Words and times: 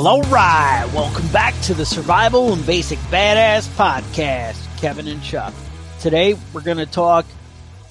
Well, 0.00 0.08
all 0.08 0.22
right. 0.30 0.88
Welcome 0.94 1.28
back 1.28 1.52
to 1.64 1.74
the 1.74 1.84
Survival 1.84 2.54
and 2.54 2.64
Basic 2.64 2.98
Badass 3.10 3.68
Podcast, 3.76 4.56
Kevin 4.80 5.06
and 5.06 5.22
Chuck. 5.22 5.52
Today, 6.00 6.38
we're 6.54 6.62
going 6.62 6.78
to 6.78 6.86
talk 6.86 7.26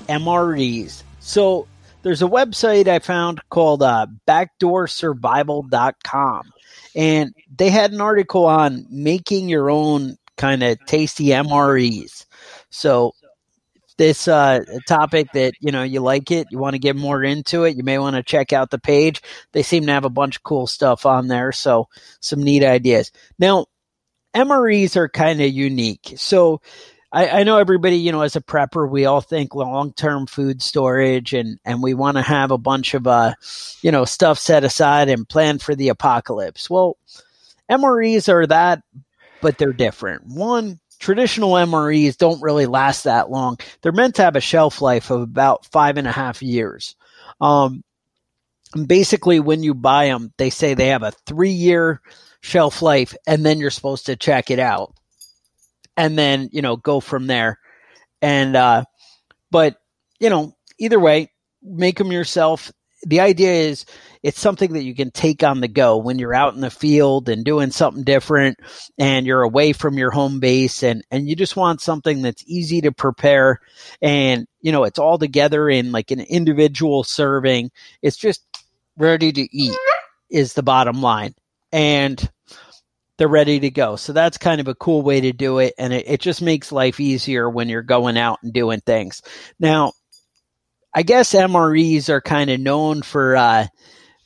MREs. 0.08 1.04
So, 1.20 1.68
there's 2.02 2.24
a 2.24 2.28
website 2.28 2.88
I 2.88 2.98
found 2.98 3.48
called 3.50 3.84
uh, 3.84 4.08
backdoorsurvival.com, 4.28 6.52
and 6.96 7.36
they 7.56 7.70
had 7.70 7.94
an 7.94 8.02
article 8.02 8.48
on 8.48 8.88
making 8.90 9.48
your 9.48 9.70
own 9.70 10.18
kind 10.36 10.64
of 10.64 10.84
tasty 10.88 11.26
MREs. 11.26 12.26
So, 12.72 13.14
this 14.00 14.28
uh, 14.30 14.62
topic 14.88 15.28
that 15.34 15.54
you 15.60 15.72
know 15.72 15.84
you 15.84 16.00
like 16.00 16.32
it, 16.32 16.48
you 16.50 16.58
want 16.58 16.74
to 16.74 16.80
get 16.80 16.96
more 16.96 17.22
into 17.22 17.66
it, 17.66 17.76
you 17.76 17.84
may 17.84 18.00
want 18.00 18.16
to 18.16 18.24
check 18.24 18.54
out 18.54 18.72
the 18.72 18.80
page. 18.80 19.22
They 19.52 19.62
seem 19.62 19.86
to 19.86 19.92
have 19.92 20.06
a 20.06 20.10
bunch 20.10 20.38
of 20.38 20.44
cool 20.44 20.66
stuff 20.66 21.06
on 21.06 21.28
there, 21.28 21.52
so 21.52 21.90
some 22.22 22.42
neat 22.42 22.64
ideas. 22.64 23.12
Now, 23.38 23.66
MREs 24.34 24.96
are 24.96 25.10
kind 25.10 25.42
of 25.42 25.50
unique. 25.50 26.14
So 26.16 26.62
I, 27.12 27.42
I, 27.42 27.44
know 27.44 27.58
everybody, 27.58 27.98
you 27.98 28.12
know, 28.12 28.22
as 28.22 28.36
a 28.36 28.42
prepper, 28.42 28.90
we 28.90 29.06
all 29.06 29.22
think 29.22 29.54
long 29.54 29.92
term 29.94 30.28
food 30.28 30.62
storage 30.62 31.34
and 31.34 31.60
and 31.66 31.84
we 31.84 31.94
want 31.94 32.18
to 32.18 32.24
have 32.24 32.52
a 32.52 32.58
bunch 32.58 32.94
of 32.94 33.06
uh, 33.06 33.34
you 33.82 33.92
know, 33.92 34.06
stuff 34.06 34.40
set 34.40 34.64
aside 34.64 35.10
and 35.10 35.28
plan 35.28 35.60
for 35.60 35.76
the 35.76 35.90
apocalypse. 35.90 36.70
Well, 36.70 36.98
MREs 37.70 38.30
are 38.30 38.48
that, 38.48 38.82
but 39.42 39.58
they're 39.58 39.74
different. 39.74 40.26
One, 40.26 40.80
traditional 41.00 41.52
MREs 41.52 42.18
don't 42.18 42.42
really 42.42 42.66
last 42.66 43.06
that 43.06 43.32
long. 43.32 43.58
They're 43.82 43.92
meant 43.92 44.16
to 44.16 44.24
have 44.24 44.36
a 44.36 44.42
shelf 44.42 44.82
life 44.82 45.10
of 45.10 45.22
about 45.22 45.66
five 45.66 45.98
and 45.98 46.08
a 46.08 46.12
half 46.12 46.42
years. 46.42 46.96
Um, 47.42 47.84
basically, 48.86 49.40
when 49.40 49.64
you 49.64 49.74
buy 49.74 50.08
them, 50.08 50.34
they 50.38 50.50
say 50.50 50.74
they 50.74 50.88
have 50.88 51.04
a 51.04 51.14
three 51.26 51.50
year 51.50 52.02
shelf 52.42 52.82
life, 52.82 53.16
and 53.26 53.46
then 53.46 53.60
you're 53.60 53.72
supposed 53.72 54.06
to 54.06 54.16
check 54.16 54.52
it 54.52 54.60
out, 54.60 54.94
and 55.98 56.18
then 56.18 56.50
you 56.52 56.62
know 56.62 56.76
go 56.76 57.00
from 57.00 57.28
there. 57.28 57.60
And 58.22 58.56
uh, 58.56 58.84
but 59.52 59.78
you 60.20 60.30
know, 60.30 60.56
either 60.78 61.00
way, 61.00 61.32
make 61.64 61.98
them 61.98 62.12
yourself. 62.12 62.72
The 63.04 63.22
idea 63.22 63.54
is 63.54 63.86
it's 64.22 64.40
something 64.40 64.74
that 64.74 64.84
you 64.84 64.94
can 64.94 65.12
take 65.12 65.44
on 65.44 65.62
the 65.62 65.68
go 65.68 65.98
when 65.98 66.20
you're 66.20 66.34
out 66.34 66.54
in 66.54 66.62
the 66.62 66.70
field 66.70 67.30
and 67.30 67.46
doing 67.46 67.72
something 67.72 68.04
different 68.04 68.60
and 68.98 69.26
you're 69.26 69.44
away 69.44 69.72
from 69.72 69.98
your 69.98 70.12
home 70.12 70.40
base 70.40 70.84
and, 70.84 71.04
and 71.10 71.28
you 71.28 71.36
just 71.36 71.56
want 71.56 71.80
something 71.80 72.22
that's 72.22 72.44
easy 72.46 72.82
to 72.82 72.92
prepare 72.92 73.60
and, 74.02 74.46
you 74.62 74.72
know, 74.72 74.84
it's 74.84 75.00
all 75.00 75.18
together 75.18 75.70
in 75.70 75.92
like 75.92 76.12
an 76.12 76.20
individual 76.20 77.04
serving. 77.04 77.72
It's 78.02 78.18
just 78.18 78.44
ready 78.98 79.32
to 79.32 79.56
eat 79.56 79.78
is 80.30 80.54
the 80.54 80.64
bottom 80.64 81.02
line. 81.02 81.34
And 81.72 82.30
they're 83.18 83.28
ready 83.28 83.60
to 83.60 83.70
go. 83.70 83.96
So 83.96 84.14
that's 84.14 84.38
kind 84.38 84.62
of 84.62 84.68
a 84.68 84.76
cool 84.76 85.02
way 85.02 85.22
to 85.22 85.34
do 85.34 85.60
it. 85.60 85.74
And 85.78 85.94
it, 85.94 86.06
it 86.08 86.20
just 86.22 86.42
makes 86.42 86.72
life 86.72 87.00
easier 87.00 87.50
when 87.50 87.70
you're 87.70 87.82
going 87.82 88.18
out 88.18 88.40
and 88.44 88.54
doing 88.54 88.80
things. 88.82 89.22
Now, 89.60 89.94
I 90.94 91.04
guess 91.04 91.34
MREs 91.34 92.10
are 92.10 92.22
kind 92.22 92.50
of 92.50 92.60
known 92.60 93.02
for, 93.02 93.36
uh, 93.36 93.68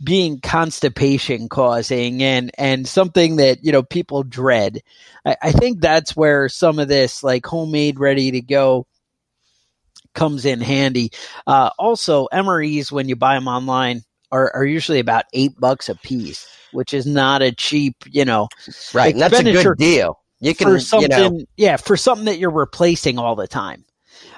being 0.03 0.39
constipation 0.39 1.49
causing 1.49 2.21
and 2.21 2.51
and 2.57 2.87
something 2.87 3.37
that 3.37 3.63
you 3.63 3.71
know 3.71 3.83
people 3.83 4.23
dread. 4.23 4.81
I, 5.25 5.37
I 5.41 5.51
think 5.51 5.79
that's 5.79 6.15
where 6.15 6.49
some 6.49 6.79
of 6.79 6.87
this 6.87 7.23
like 7.23 7.45
homemade 7.45 7.99
ready 7.99 8.31
to 8.31 8.41
go 8.41 8.85
comes 10.13 10.45
in 10.45 10.61
handy. 10.61 11.11
Uh, 11.47 11.69
also, 11.77 12.27
MREs 12.31 12.91
when 12.91 13.09
you 13.09 13.15
buy 13.15 13.35
them 13.35 13.47
online 13.47 14.03
are, 14.31 14.51
are 14.55 14.65
usually 14.65 14.99
about 14.99 15.25
eight 15.33 15.59
bucks 15.59 15.89
a 15.89 15.95
piece, 15.95 16.47
which 16.71 16.93
is 16.93 17.05
not 17.05 17.41
a 17.41 17.51
cheap, 17.51 17.95
you 18.09 18.25
know, 18.25 18.47
right. 18.93 19.15
That's 19.15 19.39
a 19.39 19.43
good 19.43 19.77
deal. 19.77 20.19
You 20.39 20.53
can, 20.53 20.67
for 20.67 20.79
something, 20.79 21.11
you 21.11 21.29
know, 21.29 21.45
yeah, 21.55 21.77
for 21.77 21.95
something 21.95 22.25
that 22.25 22.37
you're 22.37 22.51
replacing 22.51 23.17
all 23.17 23.35
the 23.35 23.47
time. 23.47 23.85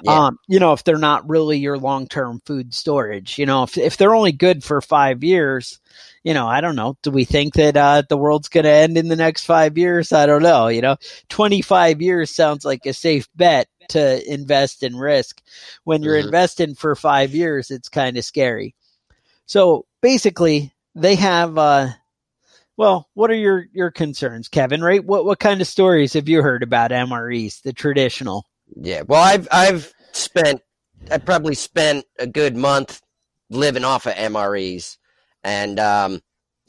Yeah. 0.03 0.25
Um, 0.25 0.40
you 0.47 0.59
know, 0.59 0.74
if 0.74 0.84
they're 0.84 0.97
not 0.97 1.28
really 1.30 1.58
your 1.58 1.78
long 1.78 2.08
term 2.08 2.41
food 2.46 2.74
storage, 2.74 3.38
you 3.38 3.46
know, 3.46 3.63
if 3.63 3.78
if 3.78 3.97
they're 3.97 4.16
only 4.16 4.31
good 4.31 4.63
for 4.63 4.81
five 4.81 5.24
years, 5.24 5.80
you 6.24 6.34
know, 6.34 6.47
I 6.47 6.62
don't 6.62 6.75
know. 6.75 6.97
Do 7.02 7.12
we 7.12 7.25
think 7.25 7.53
that 7.56 7.78
uh, 7.78 8.03
the 8.08 8.18
world's 8.18 8.50
going 8.50 8.66
to 8.66 8.72
end 8.72 8.97
in 8.97 9.08
the 9.08 9.16
next 9.16 9.46
five 9.46 9.78
years? 9.78 10.12
I 10.12 10.25
don't 10.25 10.44
know. 10.44 10.68
You 10.68 10.81
know, 10.81 10.97
25 11.30 12.02
years 12.02 12.31
sounds 12.31 12.66
like 12.66 12.85
a 12.85 12.94
safe 12.94 13.28
bet 13.35 13.68
to 13.90 14.31
invest 14.31 14.84
in 14.84 14.96
risk. 14.96 15.41
When 15.84 16.03
you're 16.03 16.18
mm-hmm. 16.18 16.28
investing 16.28 16.75
for 16.75 16.96
five 16.96 17.34
years, 17.34 17.72
it's 17.72 17.90
kind 17.90 18.18
of 18.18 18.25
scary. 18.25 18.75
So 19.46 19.85
basically, 20.02 20.74
they 20.96 21.16
have. 21.16 21.58
Uh, 21.58 21.90
well, 22.78 23.08
what 23.14 23.31
are 23.31 23.35
your 23.35 23.68
your 23.72 23.91
concerns, 23.91 24.47
Kevin? 24.47 24.81
Right? 24.81 25.03
What 25.03 25.25
what 25.25 25.40
kind 25.40 25.62
of 25.62 25.68
stories 25.68 26.14
have 26.14 26.28
you 26.28 26.41
heard 26.41 26.64
about 26.64 26.91
MREs, 26.91 27.62
the 27.62 27.72
traditional? 27.72 28.46
Yeah, 28.76 29.03
well, 29.08 29.22
I've 29.22 29.48
I've 29.52 29.94
spent 30.12 30.62
I 31.12 31.18
probably 31.18 31.56
spent 31.56 32.06
a 32.18 32.28
good 32.28 32.56
month 32.56 33.02
living 33.50 33.86
off 33.86 34.06
of 34.08 34.14
MREs, 34.14 34.98
and 35.44 35.80
um, 35.80 36.22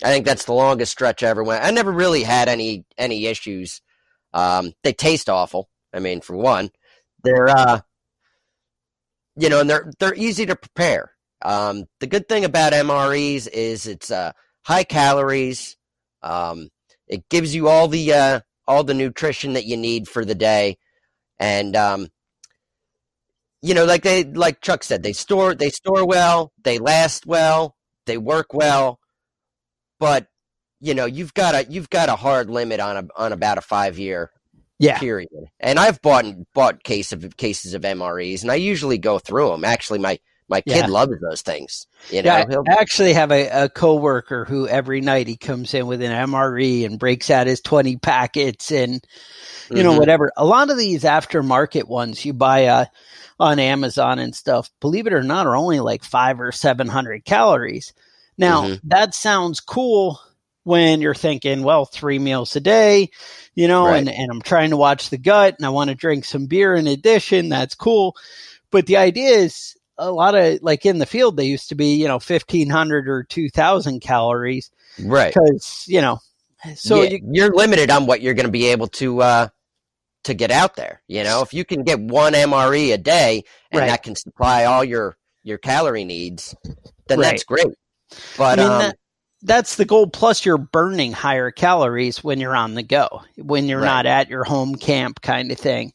I 0.05 0.09
think 0.09 0.27
that's 0.27 0.45
the 0.45 0.53
longest 0.53 0.93
stretch 0.93 1.23
I 1.23 1.29
ever 1.29 1.43
went. 1.43 1.65
I 1.65 1.71
never 1.71 1.93
really 1.93 2.23
had 2.23 2.49
any 2.49 2.85
any 2.99 3.27
issues. 3.27 3.81
Um, 4.35 4.73
they 4.85 4.93
taste 4.93 5.29
awful. 5.29 5.69
I 5.95 6.01
mean, 6.01 6.21
for 6.21 6.37
one, 6.37 6.71
they're 7.25 7.49
uh, 7.49 7.81
you 9.37 9.49
know, 9.49 9.61
and 9.61 9.69
they're 9.71 9.91
they're 9.99 10.15
easy 10.15 10.47
to 10.47 10.57
prepare. 10.57 11.13
Um, 11.43 11.85
the 12.01 12.07
good 12.07 12.29
thing 12.29 12.45
about 12.45 12.73
MREs 12.73 13.49
is 13.53 13.87
it's 13.87 14.11
uh, 14.11 14.33
high 14.65 14.85
calories. 14.85 15.77
Um, 16.23 16.71
it 17.07 17.29
gives 17.29 17.55
you 17.55 17.69
all 17.69 17.89
the 17.89 18.13
uh, 18.13 18.41
all 18.67 18.85
the 18.85 18.95
nutrition 18.95 19.53
that 19.55 19.67
you 19.67 19.77
need 19.77 20.09
for 20.09 20.25
the 20.25 20.35
day 20.35 20.79
and 21.39 21.77
um, 21.77 22.09
you 23.63 23.75
know, 23.75 23.85
like 23.85 24.03
they 24.03 24.25
like 24.25 24.61
Chuck 24.61 24.85
said, 24.85 25.03
they 25.03 25.13
store 25.13 25.55
they 25.55 25.71
store 25.71 26.07
well, 26.07 26.53
they 26.63 26.79
last 26.79 27.27
well, 27.27 27.77
they 28.07 28.19
work 28.19 28.55
well, 28.55 29.01
but 29.99 30.29
you 30.81 30.95
know, 30.95 31.07
you've 31.07 31.35
got 31.35 31.55
a 31.55 31.67
you've 31.71 31.91
got 31.91 32.09
a 32.09 32.17
hard 32.17 32.51
limit 32.51 32.81
on 32.81 32.97
a 32.97 33.09
on 33.17 33.33
about 33.33 33.59
a 33.59 33.63
five 33.63 33.99
year 33.99 34.31
yeah. 34.79 34.99
period. 34.99 35.31
And 35.61 35.79
I've 35.79 36.01
bought 36.03 36.25
bought 36.55 36.83
case 36.83 37.13
of 37.13 37.37
cases 37.37 37.75
of 37.75 37.83
MREs, 37.83 38.43
and 38.43 38.51
I 38.51 38.57
usually 38.57 38.99
go 38.99 39.19
through 39.19 39.51
them. 39.51 39.65
Actually, 39.65 39.99
my 39.99 40.19
my 40.49 40.61
kid 40.61 40.77
yeah. 40.77 40.87
loves 40.87 41.21
those 41.21 41.43
things. 41.43 41.87
You 42.11 42.23
know, 42.23 42.45
yeah, 42.49 42.61
I 42.69 42.81
actually 42.81 43.15
have 43.15 43.33
a, 43.33 43.65
a 43.65 43.69
coworker 43.69 44.45
who 44.45 44.69
every 44.69 45.01
night 45.01 45.27
he 45.27 45.37
comes 45.37 45.75
in 45.75 45.87
with 45.87 46.03
an 46.03 46.13
MRE 46.13 46.85
and 46.85 46.99
breaks 46.99 47.31
out 47.31 47.47
his 47.47 47.61
twenty 47.61 47.97
packets 47.97 48.71
and 48.71 48.95
you 48.95 49.77
mm-hmm. 49.77 49.83
know 49.83 49.99
whatever. 49.99 50.33
A 50.37 50.45
lot 50.45 50.71
of 50.71 50.79
these 50.79 51.03
aftermarket 51.03 51.89
ones 51.89 52.25
you 52.25 52.33
buy 52.33 52.67
uh, 52.67 52.85
on 53.41 53.59
Amazon 53.59 54.19
and 54.19 54.35
stuff, 54.35 54.71
believe 54.81 55.07
it 55.07 55.13
or 55.13 55.23
not, 55.23 55.47
are 55.47 55.57
only 55.57 55.81
like 55.81 56.05
five 56.05 56.41
or 56.41 56.53
seven 56.53 56.89
hundred 56.89 57.25
calories. 57.25 57.93
Now 58.39 58.63
mm-hmm. 58.63 58.89
that 58.89 59.15
sounds 59.15 59.61
cool 59.61 60.21
when 60.63 61.01
you're 61.01 61.15
thinking, 61.15 61.63
well, 61.63 61.85
three 61.85 62.19
meals 62.19 62.57
a 62.57 62.61
day, 62.61 63.11
you 63.55 63.69
know, 63.69 63.87
right. 63.87 63.99
and, 63.99 64.09
and 64.09 64.31
I'm 64.33 64.43
trying 64.43 64.71
to 64.71 64.77
watch 64.77 65.11
the 65.11 65.19
gut 65.19 65.55
and 65.57 65.65
I 65.65 65.69
want 65.69 65.91
to 65.91 65.95
drink 65.95 66.25
some 66.25 66.47
beer 66.47 66.75
in 66.75 66.89
addition. 66.89 67.49
That's 67.49 67.77
cool. 67.77 68.17
But 68.73 68.87
the 68.87 68.97
idea 68.97 69.29
is 69.29 69.76
a 69.99 70.11
lot 70.11 70.35
of 70.35 70.59
like 70.63 70.85
in 70.87 70.99
the 70.99 71.07
field 71.07 71.37
they 71.37 71.45
used 71.45 71.69
to 71.69 71.75
be 71.75 71.95
you 71.95 72.07
know 72.07 72.15
1500 72.15 73.09
or 73.09 73.25
2000 73.25 74.01
calories 74.01 74.71
right 75.05 75.35
because 75.35 75.85
you 75.87 76.01
know 76.01 76.19
so 76.75 77.03
yeah, 77.03 77.19
you, 77.31 77.45
are 77.45 77.51
limited 77.51 77.91
on 77.91 78.07
what 78.07 78.21
you're 78.21 78.35
going 78.35 78.47
to 78.47 78.53
be 78.53 78.67
able 78.67 78.89
to 78.89 79.23
uh 79.23 79.49
to 80.25 80.35
get 80.35 80.51
out 80.51 80.77
there 80.77 81.03
you 81.07 81.23
know 81.23 81.41
if 81.43 81.55
you 81.55 81.65
can 81.65 81.83
get 81.83 82.01
one 82.01 82.33
mre 82.33 82.93
a 82.93 82.99
day 82.99 83.45
and 83.71 83.81
right. 83.81 83.89
that 83.89 84.03
can 84.03 84.17
supply 84.17 84.65
all 84.65 84.85
your 84.85 85.17
your 85.45 85.59
calorie 85.59 86.05
needs 86.05 86.55
then 87.07 87.21
right. 87.21 87.31
that's 87.31 87.45
great 87.45 87.67
but 88.37 88.59
I 88.59 88.63
mean, 88.63 88.73
um, 88.73 88.79
that, 88.81 88.97
that's 89.43 89.77
the 89.77 89.85
goal 89.85 90.09
plus 90.09 90.45
you're 90.45 90.59
burning 90.59 91.13
higher 91.13 91.51
calories 91.51 92.25
when 92.25 92.41
you're 92.41 92.57
on 92.57 92.75
the 92.75 92.83
go 92.83 93.23
when 93.37 93.67
you're 93.67 93.81
right. 93.81 93.87
not 93.87 94.07
at 94.07 94.29
your 94.29 94.45
home 94.45 94.75
camp 94.75 95.21
kind 95.23 95.53
of 95.53 95.59
thing 95.59 95.93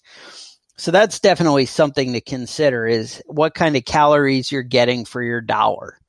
so 0.81 0.89
that's 0.89 1.19
definitely 1.19 1.67
something 1.67 2.13
to 2.13 2.21
consider 2.21 2.87
is 2.87 3.21
what 3.27 3.53
kind 3.53 3.75
of 3.75 3.85
calories 3.85 4.51
you're 4.51 4.63
getting 4.63 5.05
for 5.05 5.21
your 5.21 5.39
dollar. 5.39 5.99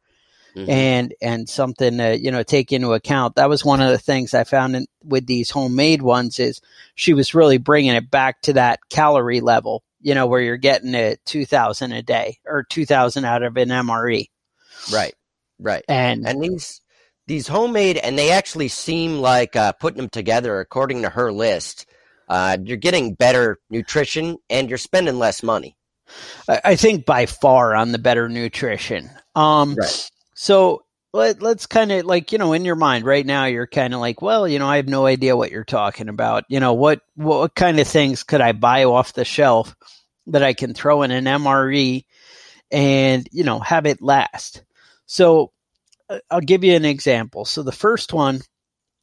Mm-hmm. 0.57 0.71
And 0.71 1.15
and 1.21 1.49
something 1.49 1.99
to 1.99 2.19
you 2.19 2.31
know 2.31 2.43
take 2.43 2.73
into 2.73 2.95
account. 2.95 3.35
That 3.35 3.51
was 3.51 3.67
one 3.67 3.83
of 3.83 3.91
the 3.91 3.99
things 3.99 4.33
I 4.33 4.45
found 4.45 4.77
in, 4.77 4.87
with 5.05 5.27
these 5.27 5.51
homemade 5.51 6.01
ones 6.01 6.39
is 6.39 6.63
she 6.95 7.13
was 7.13 7.35
really 7.35 7.59
bringing 7.59 7.95
it 7.95 8.11
back 8.11 8.41
to 8.43 8.55
that 8.55 8.81
calorie 8.89 9.41
level. 9.41 9.83
You 10.01 10.15
know 10.15 10.27
where 10.27 10.41
you're 10.41 10.57
getting 10.57 10.95
it 10.95 11.21
two 11.27 11.45
thousand 11.45 11.93
a 11.93 12.03
day 12.03 12.39
or 12.47 12.65
two 12.65 12.87
thousand 12.87 13.27
out 13.27 13.43
of 13.43 13.57
an 13.59 13.69
MRE. 13.69 14.27
Right, 14.91 15.15
right. 15.59 15.85
And 15.89 16.27
and 16.27 16.43
these 16.43 16.81
these 17.27 17.47
homemade 17.47 17.99
and 17.99 18.19
they 18.19 18.31
actually 18.31 18.69
seem 18.69 19.19
like 19.19 19.55
uh, 19.55 19.73
putting 19.73 19.99
them 19.99 20.11
together 20.11 20.61
according 20.61 21.03
to 21.03 21.11
her 21.11 21.31
list 21.31 21.87
uh, 22.32 22.56
you're 22.64 22.79
getting 22.79 23.12
better 23.12 23.58
nutrition 23.69 24.38
and 24.49 24.70
you're 24.70 24.79
spending 24.79 25.19
less 25.19 25.43
money. 25.43 25.76
I 26.49 26.76
think 26.76 27.05
by 27.05 27.26
far 27.26 27.75
on 27.75 27.93
the 27.93 27.99
better 27.99 28.26
nutrition. 28.26 29.11
Um, 29.34 29.75
right. 29.75 30.11
So 30.34 30.82
let, 31.12 31.43
let's 31.43 31.67
kind 31.67 31.93
of 31.93 32.06
like 32.06 32.32
you 32.32 32.38
know 32.38 32.55
in 32.55 32.64
your 32.64 32.75
mind 32.75 33.05
right 33.05 33.26
now 33.26 33.44
you're 33.44 33.67
kind 33.67 33.93
of 33.93 34.00
like 34.00 34.23
well 34.23 34.49
you 34.49 34.58
know 34.58 34.67
i 34.67 34.76
have 34.76 34.88
no 34.88 35.05
idea 35.05 35.37
what 35.37 35.50
you're 35.50 35.62
talking 35.62 36.08
about 36.08 36.44
you 36.49 36.58
know 36.58 36.73
what 36.73 37.02
what 37.17 37.55
kind 37.55 37.79
of 37.79 37.87
things 37.87 38.23
could 38.23 38.40
i 38.40 38.52
buy 38.52 38.84
off 38.84 39.12
the 39.12 39.26
shelf 39.26 39.76
that 40.29 40.43
i 40.43 40.55
can 40.55 40.73
throw 40.73 41.02
in 41.02 41.11
an 41.11 41.26
mre 41.26 42.02
and 42.70 43.29
you 43.31 43.44
know 43.44 43.58
have 43.58 43.84
it 43.84 44.00
last 44.00 44.64
so 45.05 45.52
uh, 46.08 46.19
i'll 46.31 46.40
give 46.40 46.64
you 46.64 46.75
an 46.75 46.87
example 46.87 47.44
so 47.44 47.62
the 47.62 47.73
first 47.73 48.14
one 48.14 48.40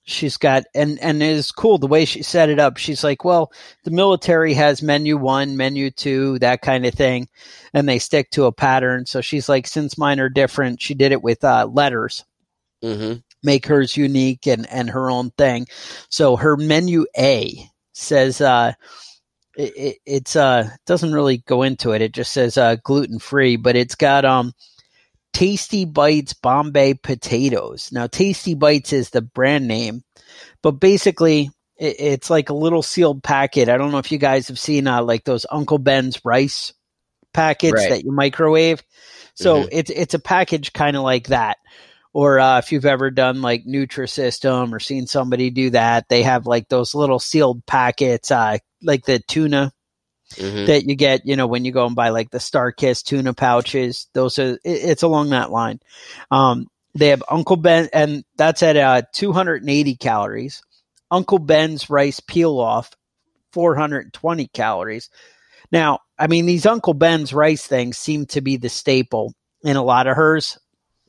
she's 0.09 0.38
got 0.38 0.63
and 0.73 1.00
and 1.00 1.21
it 1.21 1.29
is 1.29 1.51
cool 1.51 1.77
the 1.77 1.88
way 1.88 2.06
she 2.06 2.23
set 2.23 2.50
it 2.50 2.59
up. 2.59 2.77
She's 2.77 3.03
like 3.03 3.23
well 3.23 3.51
the 3.83 3.91
military 3.91 4.53
has 4.56 4.81
menu 4.81 5.17
one 5.17 5.56
menu 5.57 5.91
two 5.91 6.39
that 6.39 6.61
kind 6.61 6.85
of 6.85 6.94
thing 6.94 7.27
and 7.73 7.88
they 7.88 8.00
stick 8.00 8.31
to 8.31 8.45
a 8.45 8.51
pattern. 8.51 9.06
So 9.06 9.21
she's 9.21 9.47
like 9.47 9.67
since 9.67 9.97
mine 9.97 10.19
are 10.19 10.29
different 10.29 10.81
she 10.81 10.94
did 10.94 11.11
it 11.11 11.21
with 11.21 11.44
uh, 11.44 11.67
letters. 11.67 12.25
Mm-hmm. 12.83 13.19
make 13.44 13.65
hers 13.65 13.97
unique 13.97 14.47
and 14.47 14.65
and 14.69 14.89
her 14.89 15.09
own 15.11 15.31
thing. 15.31 15.67
So 16.09 16.35
her 16.38 16.57
menu 16.57 17.05
a 17.17 17.69
says 17.94 18.41
uh 18.41 18.73
it, 19.57 19.73
it, 19.75 19.97
it's 20.05 20.35
uh 20.35 20.69
doesn't 20.85 21.13
really 21.13 21.39
go 21.39 21.63
into 21.63 21.91
it. 21.91 22.01
It 22.01 22.13
just 22.13 22.31
says 22.33 22.57
uh 22.57 22.77
gluten 22.83 23.19
free 23.19 23.57
but 23.57 23.75
it's 23.75 23.95
got 23.95 24.25
um 24.25 24.53
Tasty 25.33 25.85
Bites 25.85 26.33
Bombay 26.33 26.95
potatoes. 26.95 27.89
Now, 27.91 28.07
Tasty 28.07 28.55
Bites 28.55 28.93
is 28.93 29.09
the 29.11 29.21
brand 29.21 29.67
name, 29.67 30.03
but 30.61 30.71
basically, 30.73 31.49
it, 31.77 31.95
it's 31.99 32.29
like 32.29 32.49
a 32.49 32.53
little 32.55 32.81
sealed 32.81 33.23
packet. 33.23 33.69
I 33.69 33.77
don't 33.77 33.91
know 33.91 33.99
if 33.99 34.11
you 34.11 34.17
guys 34.17 34.47
have 34.49 34.59
seen 34.59 34.87
uh, 34.87 35.01
like 35.03 35.23
those 35.23 35.45
Uncle 35.49 35.77
Ben's 35.77 36.19
rice 36.25 36.73
packets 37.33 37.73
Right. 37.73 37.89
that 37.89 38.03
you 38.03 38.11
microwave. 38.11 38.83
So 39.35 39.63
Mhm. 39.63 39.69
it's 39.71 39.89
it's 39.91 40.13
a 40.13 40.19
package 40.19 40.73
kind 40.73 40.97
of 40.97 41.03
like 41.03 41.27
that. 41.27 41.57
Or 42.11 42.39
uh, 42.39 42.57
if 42.57 42.71
you've 42.71 42.87
ever 42.87 43.11
done 43.11 43.41
like 43.43 43.65
Nutrisystem 43.65 44.73
or 44.73 44.79
seen 44.79 45.05
somebody 45.05 45.51
do 45.51 45.69
that, 45.69 46.09
they 46.09 46.23
have 46.23 46.47
like 46.47 46.67
those 46.67 46.95
little 46.95 47.19
sealed 47.19 47.63
packets, 47.67 48.31
uh, 48.31 48.57
like 48.81 49.05
the 49.05 49.19
tuna 49.19 49.71
Mm-hmm. 50.35 50.65
that 50.65 50.85
you 50.85 50.95
get, 50.95 51.25
you 51.25 51.35
know, 51.35 51.47
when 51.47 51.65
you 51.65 51.71
go 51.71 51.87
and 51.87 51.95
buy 51.95 52.09
like 52.09 52.29
the 52.29 52.37
StarKist 52.37 53.05
tuna 53.05 53.33
pouches. 53.33 54.07
Those 54.13 54.37
are 54.37 54.53
it, 54.53 54.59
it's 54.63 55.03
along 55.03 55.31
that 55.31 55.51
line. 55.51 55.79
Um, 56.29 56.67
they 56.93 57.07
have 57.07 57.23
Uncle 57.29 57.55
Ben, 57.55 57.89
and 57.93 58.23
that's 58.35 58.63
at 58.63 58.77
uh, 58.77 59.01
280 59.13 59.95
calories. 59.95 60.61
Uncle 61.11 61.39
Ben's 61.39 61.89
rice 61.89 62.19
peel 62.19 62.59
off, 62.59 62.91
420 63.53 64.47
calories. 64.47 65.09
Now, 65.71 65.99
I 66.17 66.27
mean, 66.27 66.45
these 66.45 66.65
Uncle 66.65 66.93
Ben's 66.93 67.33
rice 67.33 67.65
things 67.65 67.97
seem 67.97 68.25
to 68.27 68.41
be 68.41 68.57
the 68.57 68.69
staple 68.69 69.33
in 69.63 69.77
a 69.77 69.83
lot 69.83 70.07
of 70.07 70.15
hers. 70.15 70.57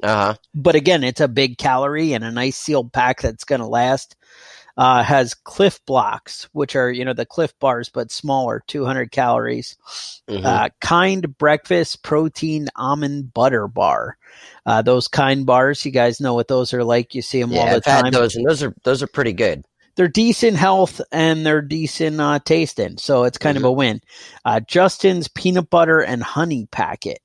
Uh 0.02 0.14
huh. 0.14 0.34
But 0.54 0.74
again, 0.74 1.04
it's 1.04 1.20
a 1.20 1.28
big 1.28 1.58
calorie 1.58 2.14
and 2.14 2.24
a 2.24 2.30
nice 2.30 2.56
sealed 2.56 2.92
pack 2.92 3.20
that's 3.20 3.44
going 3.44 3.60
to 3.60 3.66
last. 3.66 4.16
Uh, 4.80 5.02
has 5.02 5.34
Clif 5.34 5.78
Bloks, 5.84 6.48
which 6.52 6.74
are 6.74 6.90
you 6.90 7.04
know 7.04 7.12
the 7.12 7.26
Clif 7.26 7.52
bars 7.58 7.90
but 7.90 8.10
smaller, 8.10 8.62
200 8.66 9.12
calories. 9.12 9.76
Mhm. 10.26 10.42
Uh, 10.42 10.70
kind 10.80 11.36
breakfast 11.36 12.02
protein 12.02 12.66
almond 12.76 13.34
butter 13.34 13.68
bar. 13.68 14.16
Uh, 14.64 14.80
those 14.80 15.06
kind 15.06 15.44
bars, 15.44 15.84
you 15.84 15.90
guys 15.90 16.18
know 16.18 16.32
what 16.32 16.48
those 16.48 16.72
are 16.72 16.82
like. 16.82 17.14
You 17.14 17.20
see 17.20 17.42
them 17.42 17.52
yeah, 17.52 17.60
all 17.60 17.66
the 17.66 17.76
I've 17.76 17.84
time. 17.84 18.04
had 18.06 18.14
those, 18.14 18.36
and 18.36 18.48
those 18.48 18.62
are 18.62 18.74
those 18.82 19.02
are 19.02 19.06
pretty 19.06 19.34
good. 19.34 19.66
They're 19.96 20.08
decent 20.08 20.56
health 20.56 21.02
and 21.12 21.44
they're 21.44 21.60
decent 21.60 22.18
uh, 22.18 22.38
tasting, 22.42 22.96
so 22.96 23.24
it's 23.24 23.36
kind 23.36 23.58
of 23.58 23.64
a 23.64 23.72
win. 23.72 24.00
Uh, 24.46 24.60
Justin's 24.60 25.28
peanut 25.28 25.68
butter 25.68 26.00
and 26.00 26.22
honey 26.22 26.68
packet. 26.70 27.18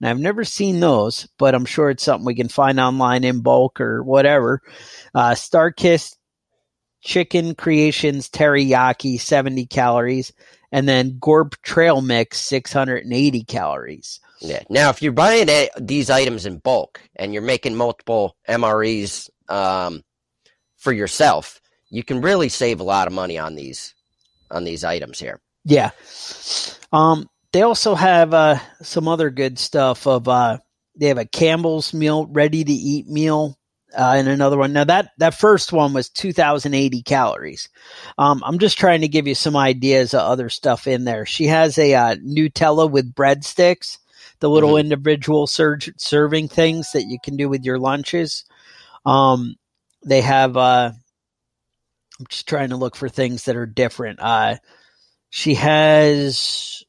Now 0.00 0.08
I've 0.08 0.18
never 0.18 0.44
seen 0.44 0.80
those, 0.80 1.28
but 1.38 1.54
I'm 1.54 1.66
sure 1.66 1.90
it's 1.90 2.04
something 2.04 2.24
we 2.24 2.34
can 2.34 2.48
find 2.48 2.80
online 2.80 3.22
in 3.22 3.42
bulk 3.42 3.82
or 3.82 4.02
whatever. 4.02 4.62
Uh, 5.14 5.32
Starkist 5.32 6.16
chicken 7.02 7.54
creations 7.54 8.28
teriyaki 8.30 9.20
70 9.20 9.66
calories 9.66 10.32
and 10.70 10.88
then 10.88 11.18
gorp 11.20 11.60
trail 11.62 12.00
mix 12.00 12.40
680 12.40 13.44
calories 13.44 14.20
Yeah. 14.40 14.62
Now, 14.68 14.90
if 14.90 15.02
you're 15.02 15.12
buying 15.12 15.48
a, 15.48 15.68
these 15.80 16.10
items 16.10 16.46
in 16.46 16.58
bulk 16.58 17.00
and 17.16 17.32
you're 17.32 17.42
making 17.42 17.76
multiple 17.76 18.36
MREs 18.48 19.30
um, 19.48 20.02
for 20.76 20.92
yourself, 20.92 21.60
you 21.90 22.02
can 22.02 22.20
really 22.20 22.48
save 22.48 22.80
a 22.80 22.84
lot 22.84 23.06
of 23.06 23.12
money 23.12 23.38
on 23.38 23.54
these 23.54 23.94
on 24.50 24.64
these 24.64 24.82
items 24.84 25.18
here. 25.20 25.40
yeah 25.64 25.90
um 26.92 27.28
they 27.52 27.62
also 27.62 27.94
have 27.94 28.34
uh 28.34 28.58
some 28.82 29.06
other 29.08 29.30
good 29.30 29.58
stuff 29.58 30.06
of 30.06 30.26
uh 30.28 30.58
they 30.96 31.06
have 31.08 31.18
a 31.18 31.24
campbell's 31.24 31.94
meal 31.94 32.26
ready 32.26 32.64
to 32.64 32.72
eat 32.72 33.06
meal 33.08 33.56
uh, 33.96 34.14
and 34.16 34.28
another 34.28 34.58
one. 34.58 34.72
Now 34.72 34.84
that 34.84 35.10
that 35.18 35.34
first 35.34 35.72
one 35.72 35.92
was 35.92 36.08
2,080 36.10 37.02
calories. 37.02 37.68
Um, 38.18 38.42
I'm 38.44 38.58
just 38.58 38.78
trying 38.78 39.00
to 39.02 39.08
give 39.08 39.26
you 39.26 39.34
some 39.34 39.56
ideas 39.56 40.14
of 40.14 40.20
other 40.20 40.48
stuff 40.48 40.86
in 40.86 41.04
there. 41.04 41.26
She 41.26 41.46
has 41.46 41.78
a 41.78 41.94
uh, 41.94 42.16
Nutella 42.16 42.90
with 42.90 43.14
breadsticks, 43.14 43.98
the 44.40 44.50
little 44.50 44.74
Mhm. 44.74 44.80
individual 44.80 45.46
serving 45.46 46.48
things 46.48 46.92
that 46.92 47.04
you 47.04 47.18
can 47.22 47.36
do 47.36 47.48
with 47.48 47.64
your 47.64 47.78
lunches. 47.78 48.44
Um, 49.06 49.56
they 50.04 50.20
have. 50.20 50.56
Uh, 50.56 50.92
I'm 52.20 52.26
just 52.28 52.48
trying 52.48 52.68
to 52.70 52.76
look 52.76 52.94
for 52.96 53.08
things 53.08 53.44
that 53.44 53.56
are 53.56 53.66
different. 53.66 54.20
Uh, 54.20 54.56
she 55.30 55.54
has 55.54 56.84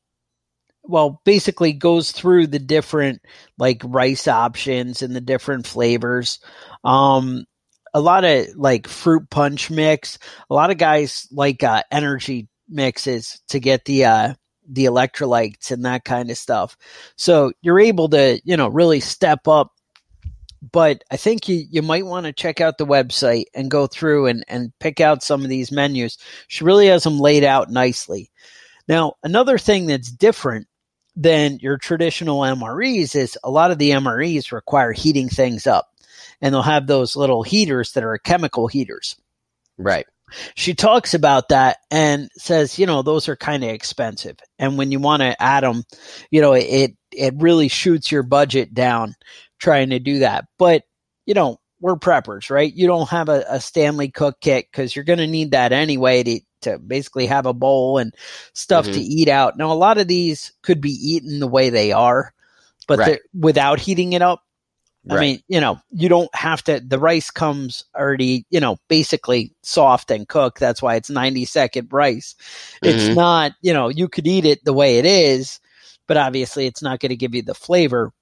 well 0.83 1.21
basically 1.25 1.73
goes 1.73 2.11
through 2.11 2.47
the 2.47 2.59
different 2.59 3.21
like 3.57 3.81
rice 3.85 4.27
options 4.27 5.01
and 5.01 5.15
the 5.15 5.21
different 5.21 5.65
flavors 5.65 6.39
um 6.83 7.45
a 7.93 7.99
lot 7.99 8.23
of 8.23 8.47
like 8.55 8.87
fruit 8.87 9.29
punch 9.29 9.69
mix 9.69 10.17
a 10.49 10.53
lot 10.53 10.71
of 10.71 10.77
guys 10.77 11.27
like 11.31 11.63
uh 11.63 11.83
energy 11.91 12.47
mixes 12.69 13.41
to 13.47 13.59
get 13.59 13.85
the 13.85 14.05
uh 14.05 14.33
the 14.69 14.85
electrolytes 14.85 15.71
and 15.71 15.83
that 15.85 16.05
kind 16.05 16.29
of 16.31 16.37
stuff 16.37 16.77
so 17.17 17.51
you're 17.61 17.79
able 17.79 18.09
to 18.09 18.39
you 18.43 18.55
know 18.55 18.67
really 18.67 18.99
step 18.99 19.47
up 19.47 19.71
but 20.71 21.03
I 21.11 21.17
think 21.17 21.49
you, 21.49 21.65
you 21.69 21.81
might 21.81 22.05
want 22.05 22.25
to 22.25 22.33
check 22.33 22.61
out 22.61 22.77
the 22.77 22.85
website 22.85 23.45
and 23.53 23.69
go 23.69 23.87
through 23.87 24.27
and, 24.27 24.45
and 24.47 24.71
pick 24.79 25.01
out 25.01 25.21
some 25.21 25.43
of 25.43 25.49
these 25.49 25.71
menus. 25.71 26.17
She 26.47 26.63
really 26.63 26.87
has 26.87 27.03
them 27.03 27.19
laid 27.19 27.43
out 27.43 27.69
nicely. 27.69 28.31
Now, 28.87 29.15
another 29.23 29.57
thing 29.57 29.87
that's 29.87 30.11
different 30.11 30.67
than 31.15 31.59
your 31.59 31.77
traditional 31.77 32.41
MREs 32.41 33.15
is 33.15 33.37
a 33.43 33.51
lot 33.51 33.71
of 33.71 33.77
the 33.77 33.91
MREs 33.91 34.51
require 34.51 34.91
heating 34.91 35.29
things 35.29 35.67
up. 35.67 35.89
And 36.41 36.53
they'll 36.53 36.61
have 36.61 36.87
those 36.87 37.15
little 37.15 37.43
heaters 37.43 37.93
that 37.93 38.03
are 38.03 38.17
chemical 38.17 38.67
heaters. 38.67 39.15
Right. 39.77 40.05
She 40.55 40.73
talks 40.73 41.13
about 41.13 41.49
that 41.49 41.77
and 41.91 42.29
says, 42.37 42.79
you 42.79 42.85
know, 42.85 43.01
those 43.01 43.29
are 43.29 43.35
kind 43.35 43.63
of 43.63 43.69
expensive. 43.69 44.37
And 44.57 44.77
when 44.77 44.91
you 44.91 44.99
want 44.99 45.21
to 45.21 45.41
add 45.41 45.63
them, 45.63 45.83
you 46.31 46.41
know, 46.41 46.53
it 46.53 46.95
it 47.11 47.35
really 47.37 47.67
shoots 47.67 48.11
your 48.11 48.23
budget 48.23 48.73
down 48.73 49.15
trying 49.59 49.91
to 49.91 49.99
do 49.99 50.19
that. 50.19 50.45
But, 50.57 50.83
you 51.25 51.33
know, 51.33 51.59
we're 51.79 51.95
preppers, 51.95 52.49
right? 52.49 52.73
You 52.73 52.87
don't 52.87 53.09
have 53.09 53.29
a, 53.29 53.45
a 53.47 53.59
Stanley 53.59 54.09
Cook 54.09 54.37
kit 54.41 54.65
because 54.71 54.95
you're 54.95 55.05
going 55.05 55.19
to 55.19 55.27
need 55.27 55.51
that 55.51 55.71
anyway 55.71 56.23
to, 56.23 56.39
to 56.63 56.79
basically 56.79 57.25
have 57.27 57.45
a 57.45 57.53
bowl 57.53 57.97
and 57.97 58.13
stuff 58.53 58.89
to 58.91 58.99
Mhm. 58.99 59.03
eat 59.03 59.29
out. 59.29 59.57
Now, 59.57 59.71
a 59.71 59.73
lot 59.73 59.97
of 59.97 60.07
these 60.07 60.53
could 60.63 60.81
be 60.81 60.91
eaten 60.91 61.39
the 61.39 61.47
way 61.47 61.69
they 61.69 61.91
are, 61.91 62.33
but 62.87 62.99
Right. 62.99 63.19
without 63.33 63.79
heating 63.79 64.13
it 64.13 64.21
up. 64.21 64.41
I 65.09 65.17
mean, 65.17 65.41
you 65.49 65.59
know, 65.59 65.79
you 65.91 66.07
don't 66.09 66.33
have 66.33 66.63
to, 66.63 66.79
the 66.79 66.97
rice 66.99 67.29
comes 67.29 67.83
already, 67.95 68.45
you 68.49 68.59
know, 68.61 68.77
basically 68.87 69.53
soft 69.61 70.11
and 70.11 70.27
cooked. 70.27 70.59
That's 70.59 70.81
why 70.81 70.95
it's 70.95 71.09
90 71.09 71.45
second 71.45 71.89
rice. 71.91 72.35
It's 72.83 73.09
Mhm. 73.09 73.15
not, 73.15 73.51
you 73.61 73.73
know, 73.73 73.89
you 73.89 74.07
could 74.07 74.27
eat 74.27 74.45
it 74.45 74.63
the 74.63 74.73
way 74.73 74.97
it 74.99 75.05
is, 75.05 75.59
but 76.07 76.17
obviously 76.17 76.67
it's 76.67 76.81
not 76.81 76.99
going 77.01 77.09
to 77.09 77.17
give 77.17 77.35
you 77.35 77.41
the 77.41 77.53
flavor 77.53 78.13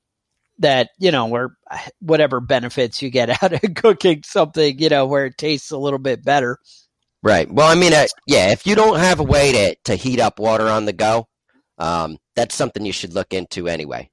that, 0.59 0.89
you 0.99 1.11
know, 1.11 1.29
or 1.29 1.55
whatever 1.99 2.39
benefits 2.39 3.01
you 3.01 3.09
get 3.09 3.29
out 3.43 3.53
of 3.53 3.75
cooking 3.75 4.21
something, 4.23 4.79
you 4.79 4.89
know, 4.89 5.05
where 5.05 5.25
it 5.27 5.37
tastes 5.37 5.71
a 5.71 5.77
little 5.77 5.99
bit 5.99 6.23
better. 6.23 6.57
Right. 7.23 7.51
Well, 7.51 7.67
I 7.67 7.75
mean, 7.75 7.93
uh, 7.93 8.07
yeah, 8.25 8.51
if 8.51 8.65
you 8.65 8.75
don't 8.75 8.99
have 8.99 9.19
a 9.19 9.23
way 9.23 9.51
to, 9.51 9.75
to 9.85 9.95
heat 9.95 10.19
up 10.19 10.39
water 10.39 10.67
on 10.67 10.85
the 10.85 10.93
go, 10.93 11.27
um, 11.77 12.17
that's 12.35 12.55
something 12.55 12.85
you 12.85 12.91
should 12.91 13.13
look 13.13 13.33
into 13.33 13.67
anyway. 13.67 14.09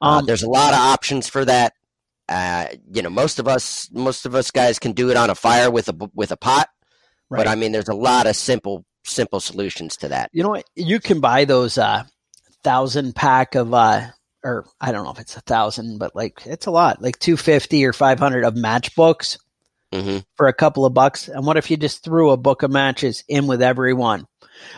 Uh, 0.00 0.18
Um, 0.18 0.26
there's 0.26 0.42
a 0.42 0.50
lot 0.50 0.72
of 0.72 0.78
options 0.78 1.28
for 1.28 1.44
that. 1.44 1.72
Uh, 2.28 2.66
you 2.90 3.02
know, 3.02 3.10
most 3.10 3.38
of 3.38 3.48
us, 3.48 3.90
most 3.92 4.24
of 4.24 4.34
us 4.34 4.50
guys 4.50 4.78
can 4.78 4.92
do 4.92 5.10
it 5.10 5.16
on 5.16 5.30
a 5.30 5.34
fire 5.34 5.70
with 5.70 5.88
a 5.88 6.10
with 6.14 6.32
a 6.32 6.36
pot, 6.36 6.68
right. 7.28 7.38
but 7.38 7.48
I 7.48 7.54
mean, 7.54 7.72
there's 7.72 7.88
a 7.88 7.94
lot 7.94 8.26
of 8.26 8.34
simple 8.34 8.84
simple 9.04 9.40
solutions 9.40 9.98
to 9.98 10.08
that. 10.08 10.30
you 10.32 10.42
know 10.42 10.48
what? 10.50 10.64
You 10.74 11.00
can 11.00 11.20
buy 11.20 11.44
those, 11.44 11.76
uh, 11.76 12.04
thousand 12.62 13.14
pack 13.14 13.54
of, 13.54 13.74
uh, 13.74 14.06
or 14.42 14.66
I 14.80 14.92
don't 14.92 15.04
know 15.04 15.10
if 15.10 15.18
it's 15.20 15.36
a 15.36 15.42
thousand, 15.42 15.98
but 15.98 16.16
like 16.16 16.46
it's 16.46 16.66
a 16.66 16.70
lot, 16.70 17.02
like 17.02 17.18
250 17.18 17.84
or 17.84 17.92
500 17.92 18.44
of 18.44 18.54
matchbooks. 18.54 19.38
Hmm 19.94 20.18
for 20.36 20.48
a 20.48 20.52
couple 20.52 20.84
of 20.84 20.94
bucks. 20.94 21.28
And 21.28 21.46
what 21.46 21.56
if 21.56 21.70
you 21.70 21.76
just 21.76 22.02
threw 22.02 22.30
a 22.30 22.36
book 22.36 22.62
of 22.62 22.70
matches 22.70 23.22
in 23.28 23.46
with 23.46 23.62
every 23.62 23.94
one? 23.94 24.26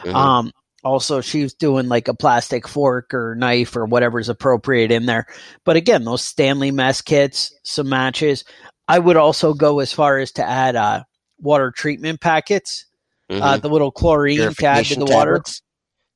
Mhm. 0.05 0.15
Um, 0.15 0.53
also 0.85 1.21
she's 1.21 1.55
doing 1.55 1.89
like 1.89 2.09
a 2.09 2.15
plastic 2.15 2.69
fork 2.69 3.13
or 3.15 3.35
knife 3.35 3.77
or 3.77 3.87
whatever's 3.87 4.29
appropriate 4.29 4.91
in 4.93 5.07
there. 5.07 5.27
But 5.65 5.77
again, 5.77 6.05
those 6.05 6.23
Stanley 6.23 6.71
mess 6.71 7.01
kits, 7.03 7.53
some 7.65 7.89
matches. 7.89 8.45
I 8.89 8.99
would 8.99 9.17
also 9.17 9.53
go 9.55 9.81
as 9.81 9.93
far 9.93 10.19
as 10.19 10.33
to 10.33 10.45
add 10.45 10.77
uh, 10.77 11.03
water 11.41 11.71
treatment 11.73 12.21
packets, 12.21 12.87
Mhm. 13.31 13.41
uh, 13.43 13.57
the 13.57 13.69
little 13.69 13.91
chlorine 13.91 14.39
to 14.55 14.67
add 14.67 14.85
to 14.87 14.95
the 14.95 15.07
water. 15.07 15.33
tablets. 15.39 15.63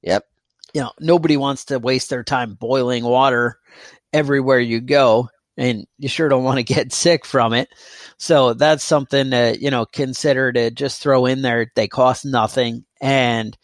Yep. 0.03 0.25
You 0.73 0.83
know, 0.83 0.93
nobody 1.01 1.37
wants 1.37 1.65
to 1.67 1.79
waste 1.81 2.11
their 2.11 2.23
time 2.23 2.55
boiling 2.55 3.03
water 3.05 3.59
everywhere 4.13 4.61
you 4.61 4.81
go, 4.81 5.29
and 5.61 5.87
you 5.99 6.09
sure 6.09 6.31
don't 6.31 6.43
want 6.43 6.57
to 6.57 6.65
get 6.65 6.93
sick 6.93 7.25
from 7.27 7.53
it. 7.53 7.69
So 8.17 8.55
that's 8.55 8.83
something 8.83 9.31
to 9.31 9.57
you 9.61 9.71
know 9.71 9.87
consider 9.87 10.53
to 10.53 10.71
just 10.71 11.03
throw 11.03 11.27
in 11.27 11.43
there. 11.43 11.71
They 11.77 11.87
cost 11.87 12.25
nothing, 12.25 12.85
and 13.01 13.57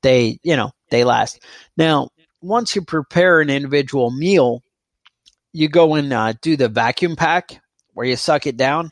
they 0.00 0.40
you 0.42 0.56
know 0.56 0.72
they 0.90 1.04
last. 1.04 1.40
Now, 1.76 2.08
once 2.40 2.74
you 2.74 2.82
prepare 2.82 3.40
an 3.40 3.50
individual 3.50 4.10
meal, 4.10 4.62
you 5.52 5.68
go 5.68 5.94
and 5.94 6.12
uh, 6.12 6.32
do 6.40 6.56
the 6.56 6.68
vacuum 6.68 7.14
pack 7.14 7.60
where 7.94 8.06
you 8.06 8.16
suck 8.16 8.46
it 8.46 8.56
down, 8.56 8.90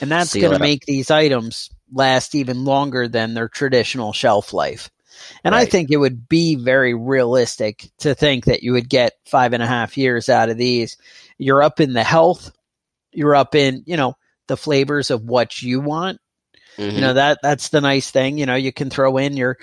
and 0.00 0.10
that's 0.10 0.34
going 0.34 0.52
to 0.52 0.58
make 0.58 0.84
these 0.84 1.10
items 1.10 1.70
last 1.90 2.34
even 2.34 2.64
longer 2.64 3.08
than 3.08 3.34
their 3.34 3.48
traditional 3.48 4.12
shelf 4.12 4.52
life. 4.52 4.90
And 5.44 5.54
I 5.54 5.64
think 5.64 5.90
it 5.90 5.98
would 5.98 6.28
be 6.28 6.56
very 6.56 6.94
realistic 6.94 7.90
to 7.98 8.14
think 8.14 8.46
that 8.46 8.62
you 8.62 8.72
would 8.72 8.88
get 8.88 9.12
five 9.26 9.52
and 9.52 9.62
a 9.62 9.66
half 9.66 9.96
years 9.96 10.28
out 10.28 10.48
of 10.48 10.56
these. 10.56 10.96
You're 11.42 11.62
up 11.62 11.80
in 11.80 11.92
the 11.92 12.04
health, 12.04 12.50
you're 13.12 13.34
up 13.34 13.54
in, 13.54 13.82
you 13.86 13.96
know, 13.96 14.14
the 14.48 14.56
flavors 14.56 15.10
of 15.10 15.22
what 15.22 15.62
you 15.62 15.80
want. 15.80 16.18
Mhm. 16.78 16.92
You 16.94 17.00
know, 17.00 17.12
that 17.14 17.38
that's 17.42 17.68
the 17.68 17.80
nice 17.80 18.10
thing. 18.10 18.38
You 18.38 18.46
know, 18.46 18.54
you 18.54 18.72
can 18.72 18.90
throw 18.90 19.16
in 19.18 19.36
your 19.36 19.58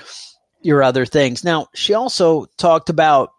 your 0.62 0.84
other 0.84 1.06
things. 1.06 1.44
Now, 1.44 1.68
she 1.74 1.94
also 1.94 2.46
talked 2.58 2.90
about 2.90 3.30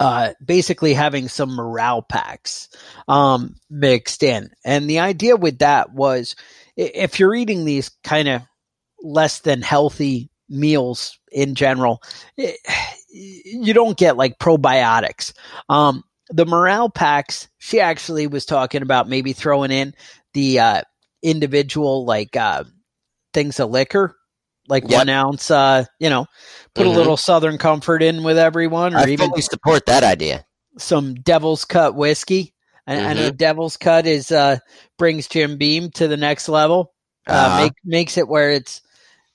uh, 0.00 0.32
basically 0.44 0.92
having 0.92 1.28
some 1.28 1.54
morale 1.54 2.02
packs 2.02 2.68
um, 3.06 3.54
mixed 3.70 4.22
in. 4.22 4.50
And 4.64 4.90
the 4.90 4.98
idea 4.98 5.36
with 5.36 5.60
that 5.60 5.92
was 5.92 6.34
if 6.76 7.18
you're 7.20 7.34
eating 7.34 7.64
these 7.64 7.90
kind 8.02 8.26
of 8.28 8.42
less 9.02 9.38
than 9.40 9.62
healthy 9.62 10.30
meals 10.48 11.18
in 11.30 11.54
general, 11.54 12.02
i- 12.38 12.56
you 13.12 13.72
don't 13.72 13.96
get 13.96 14.16
like 14.16 14.38
probiotics. 14.38 15.32
Um, 15.68 16.02
the 16.34 16.46
morale 16.46 16.90
packs, 16.90 17.48
she 17.58 17.80
actually 17.80 18.26
was 18.26 18.44
talking 18.44 18.82
about 18.82 19.08
maybe 19.08 19.32
throwing 19.32 19.70
in 19.70 19.94
the 20.34 20.58
uh, 20.60 20.82
individual 21.22 22.04
like 22.04 22.36
uh, 22.36 22.64
things 23.32 23.60
of 23.60 23.70
liquor. 23.70 24.16
Like 24.68 24.88
Yep. 24.88 24.98
one 24.98 25.08
ounce, 25.10 25.50
uh, 25.50 25.84
you 26.00 26.10
know, 26.10 26.26
put 26.74 26.86
Mhm. 26.86 26.90
a 26.90 26.92
little 26.92 27.16
Southern 27.18 27.58
Comfort 27.58 28.02
in 28.02 28.24
with 28.24 28.38
everyone, 28.38 28.94
or 28.94 28.98
I 28.98 29.06
even 29.06 29.30
fully 29.30 29.42
support 29.42 29.86
that 29.86 30.02
idea. 30.04 30.44
some 30.78 31.14
Devil's 31.14 31.64
Cut 31.64 31.94
whiskey. 31.94 32.54
I, 32.86 33.00
I 33.00 33.14
know 33.14 33.30
Devil's 33.30 33.76
Cut 33.76 34.06
is 34.06 34.30
uh 34.32 34.58
brings 34.98 35.28
Jim 35.28 35.56
Beam 35.58 35.90
to 35.92 36.08
the 36.08 36.16
next 36.16 36.48
level. 36.48 36.92
Uh, 37.28 37.32
Uh-huh. 37.32 37.56
make 37.56 37.72
makes 37.84 38.18
it 38.18 38.28
where 38.28 38.50
it's 38.52 38.82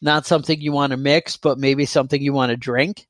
not 0.01 0.25
something 0.25 0.61
you 0.61 0.71
want 0.71 0.91
to 0.91 0.97
mix, 0.97 1.37
but 1.37 1.57
maybe 1.57 1.85
something 1.85 2.21
you 2.21 2.33
want 2.33 2.51
to 2.51 2.57
drink. 2.57 3.07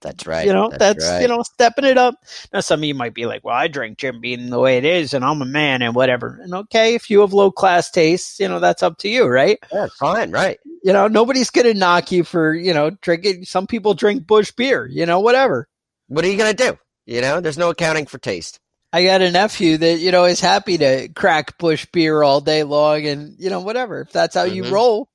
That's 0.00 0.26
right. 0.26 0.46
you 0.46 0.52
know, 0.52 0.70
that's, 0.70 1.06
right. 1.06 1.20
you 1.20 1.28
know 1.28 1.42
stepping 1.42 1.84
it 1.84 1.98
up. 1.98 2.14
Now, 2.52 2.60
some 2.60 2.80
of 2.80 2.84
you 2.84 2.94
might 2.94 3.14
be 3.14 3.26
like, 3.26 3.44
"Well, 3.44 3.54
I 3.54 3.68
drink 3.68 3.98
Jim 3.98 4.20
Beam 4.20 4.48
the 4.48 4.58
way 4.58 4.78
it 4.78 4.84
is, 4.84 5.12
and 5.12 5.24
I'm 5.24 5.42
a 5.42 5.46
man, 5.46 5.82
and 5.82 5.94
whatever." 5.94 6.38
And 6.42 6.54
okay, 6.54 6.94
if 6.94 7.10
you 7.10 7.20
have 7.20 7.32
low 7.32 7.50
class 7.50 7.90
tastes, 7.90 8.40
you 8.40 8.48
know 8.48 8.60
that's 8.60 8.82
up 8.82 8.98
to 8.98 9.08
you, 9.08 9.26
right? 9.26 9.58
yeah, 9.72 9.88
fine, 9.98 10.30
right. 10.30 10.58
You 10.82 10.92
know, 10.92 11.06
nobody's 11.08 11.50
gonna 11.50 11.74
knock 11.74 12.10
you 12.12 12.24
for 12.24 12.54
you 12.54 12.72
know 12.72 12.90
drinking. 13.02 13.44
Some 13.44 13.66
people 13.66 13.94
drink 13.94 14.26
Busch 14.26 14.50
beer, 14.52 14.86
you 14.90 15.04
know, 15.04 15.20
whatever. 15.20 15.68
What 16.08 16.24
are 16.24 16.28
you 16.28 16.38
gonna 16.38 16.54
do? 16.54 16.78
You 17.06 17.20
know, 17.20 17.40
there's 17.40 17.58
no 17.58 17.70
accounting 17.70 18.06
for 18.06 18.18
taste. 18.18 18.58
I 18.92 19.04
got 19.04 19.20
a 19.22 19.30
nephew 19.30 19.76
that 19.76 19.98
you 20.00 20.10
know 20.10 20.24
is 20.24 20.40
happy 20.40 20.78
to 20.78 21.08
crack 21.14 21.58
Busch 21.58 21.86
beer 21.92 22.22
all 22.22 22.40
day 22.40 22.62
long, 22.62 23.06
and 23.06 23.34
you 23.38 23.50
know 23.50 23.60
whatever. 23.60 24.00
If 24.00 24.12
that's 24.12 24.34
how 24.34 24.44
you 24.44 24.64
Mhm. 24.64 24.72
roll, 24.72 25.08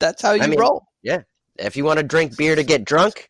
that's 0.00 0.20
how 0.20 0.32
you 0.32 0.48
mean, 0.48 0.58
roll. 0.58 0.84
Yeah. 1.02 1.20
If 1.58 1.76
you 1.76 1.84
want 1.84 1.98
to 1.98 2.02
drink 2.02 2.36
beer 2.36 2.56
to 2.56 2.64
get 2.64 2.84
drunk, 2.84 3.28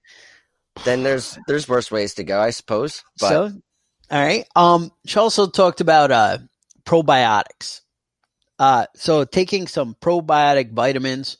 then 0.85 1.03
there's 1.03 1.39
there's 1.47 1.69
worse 1.69 1.91
ways 1.91 2.15
to 2.15 2.25
go, 2.25 2.41
I 2.41 2.51
suppose. 2.51 3.05
But 3.21 3.29
so, 3.29 3.53
all 4.11 4.23
right. 4.23 4.47
Um, 4.57 4.91
she 5.07 5.19
also 5.19 5.49
talked 5.49 5.81
about 5.81 6.11
uh 6.11 6.39
probiotics. 6.85 7.81
Uh, 8.59 8.87
so 8.95 9.25
taking 9.25 9.67
some 9.67 9.97
probiotic 10.01 10.73
vitamins 10.73 11.37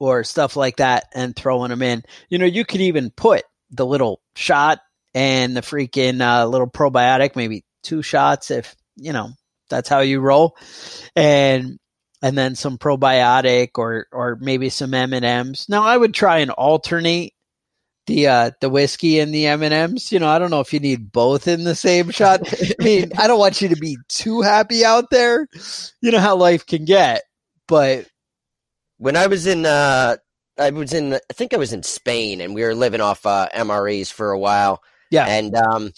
or 0.00 0.24
stuff 0.24 0.56
like 0.56 0.76
that 0.76 1.04
and 1.14 1.34
throwing 1.34 1.70
them 1.70 1.82
in. 1.82 2.02
You 2.28 2.38
know, 2.38 2.46
you 2.46 2.64
could 2.64 2.80
even 2.80 3.10
put 3.10 3.44
the 3.70 3.86
little 3.86 4.20
shot 4.34 4.80
and 5.14 5.56
the 5.56 5.60
freaking 5.60 6.20
uh, 6.20 6.46
little 6.46 6.70
probiotic, 6.70 7.36
maybe 7.36 7.64
two 7.82 8.02
shots 8.02 8.50
if 8.50 8.74
you 8.96 9.12
know 9.12 9.30
that's 9.70 9.88
how 9.88 10.00
you 10.00 10.20
roll, 10.20 10.56
and 11.14 11.78
and 12.22 12.36
then 12.36 12.54
some 12.54 12.78
probiotic 12.78 13.70
or 13.76 14.06
or 14.12 14.36
maybe 14.40 14.68
some 14.68 14.94
M 14.94 15.12
and 15.12 15.24
M's. 15.24 15.66
Now 15.68 15.84
I 15.84 15.96
would 15.96 16.14
try 16.14 16.38
and 16.38 16.50
alternate 16.50 17.32
the 18.08 18.26
uh 18.26 18.50
the 18.60 18.68
whiskey 18.68 19.20
and 19.20 19.32
the 19.32 19.46
M 19.46 19.62
and 19.62 19.72
M's. 19.72 20.10
You 20.10 20.18
know, 20.18 20.28
I 20.28 20.40
don't 20.40 20.50
know 20.50 20.60
if 20.60 20.72
you 20.72 20.80
need 20.80 21.12
both 21.12 21.46
in 21.46 21.62
the 21.62 21.76
same 21.76 22.10
shot. 22.10 22.40
I 22.80 22.82
mean, 22.82 23.12
I 23.16 23.28
don't 23.28 23.38
want 23.38 23.60
you 23.60 23.68
to 23.68 23.76
be 23.76 23.96
too 24.08 24.40
happy 24.40 24.84
out 24.84 25.10
there. 25.10 25.46
You 26.00 26.10
know 26.10 26.18
how 26.18 26.34
life 26.34 26.66
can 26.66 26.84
get, 26.84 27.22
but 27.68 28.06
when 28.96 29.16
I 29.16 29.28
was 29.28 29.46
in, 29.46 29.64
uh, 29.64 30.16
I 30.58 30.70
was 30.70 30.92
in, 30.92 31.14
I 31.14 31.32
think 31.32 31.54
I 31.54 31.58
was 31.58 31.72
in 31.72 31.84
Spain, 31.84 32.40
and 32.40 32.54
we 32.54 32.64
were 32.64 32.74
living 32.74 33.00
off 33.00 33.24
uh, 33.24 33.48
MREs 33.54 34.12
for 34.12 34.32
a 34.32 34.38
while. 34.38 34.82
Yeah. 35.10 35.24
and 35.24 35.54
um, 35.54 35.92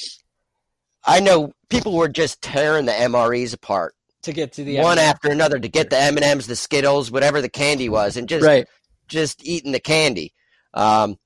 I 1.05 1.19
know 1.19 1.53
people 1.69 1.97
were 1.97 2.09
just 2.09 2.43
tearing 2.43 2.87
the 2.87 2.93
MREs 2.93 3.55
apart, 3.55 3.95
to 4.23 4.33
get 4.33 4.53
to 4.53 4.65
the 4.65 4.79
one 4.79 4.99
M&Ms. 4.99 5.11
after 5.11 5.31
another, 5.31 5.59
to 5.59 5.69
get 5.69 5.91
the 5.91 5.99
M 5.99 6.17
and 6.17 6.25
M's, 6.25 6.47
the 6.47 6.57
Skittles, 6.57 7.11
whatever 7.11 7.41
the 7.41 7.49
candy 7.49 7.89
was, 7.89 8.17
and 8.17 8.29
just 8.29 8.45
right. 8.45 8.69
just 9.09 9.45
eating 9.45 9.73
the 9.73 9.81
candy. 9.81 10.35
Um, 10.75 11.17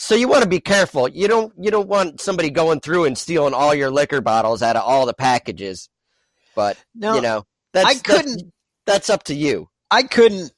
so 0.00 0.14
you 0.14 0.28
want 0.28 0.44
to 0.44 0.48
be 0.48 0.60
careful. 0.60 1.08
You 1.08 1.26
don't 1.26 1.52
you 1.58 1.72
don't 1.72 1.88
want 1.88 2.20
somebody 2.20 2.50
going 2.50 2.78
through 2.78 3.04
and 3.06 3.18
stealing 3.18 3.52
all 3.52 3.74
your 3.74 3.90
liquor 3.90 4.20
bottles 4.20 4.62
out 4.62 4.76
of 4.76 4.84
all 4.84 5.06
the 5.06 5.12
packages. 5.12 5.88
But 6.54 6.78
No, 6.94 7.16
you 7.16 7.20
know 7.20 7.44
that's 7.72 7.86
I 7.86 7.94
couldn't. 7.94 8.52
That's, 8.86 9.10
up 9.10 9.24
to 9.24 9.34
you. 9.34 9.68
I 9.90 10.04
couldn't 10.04 10.50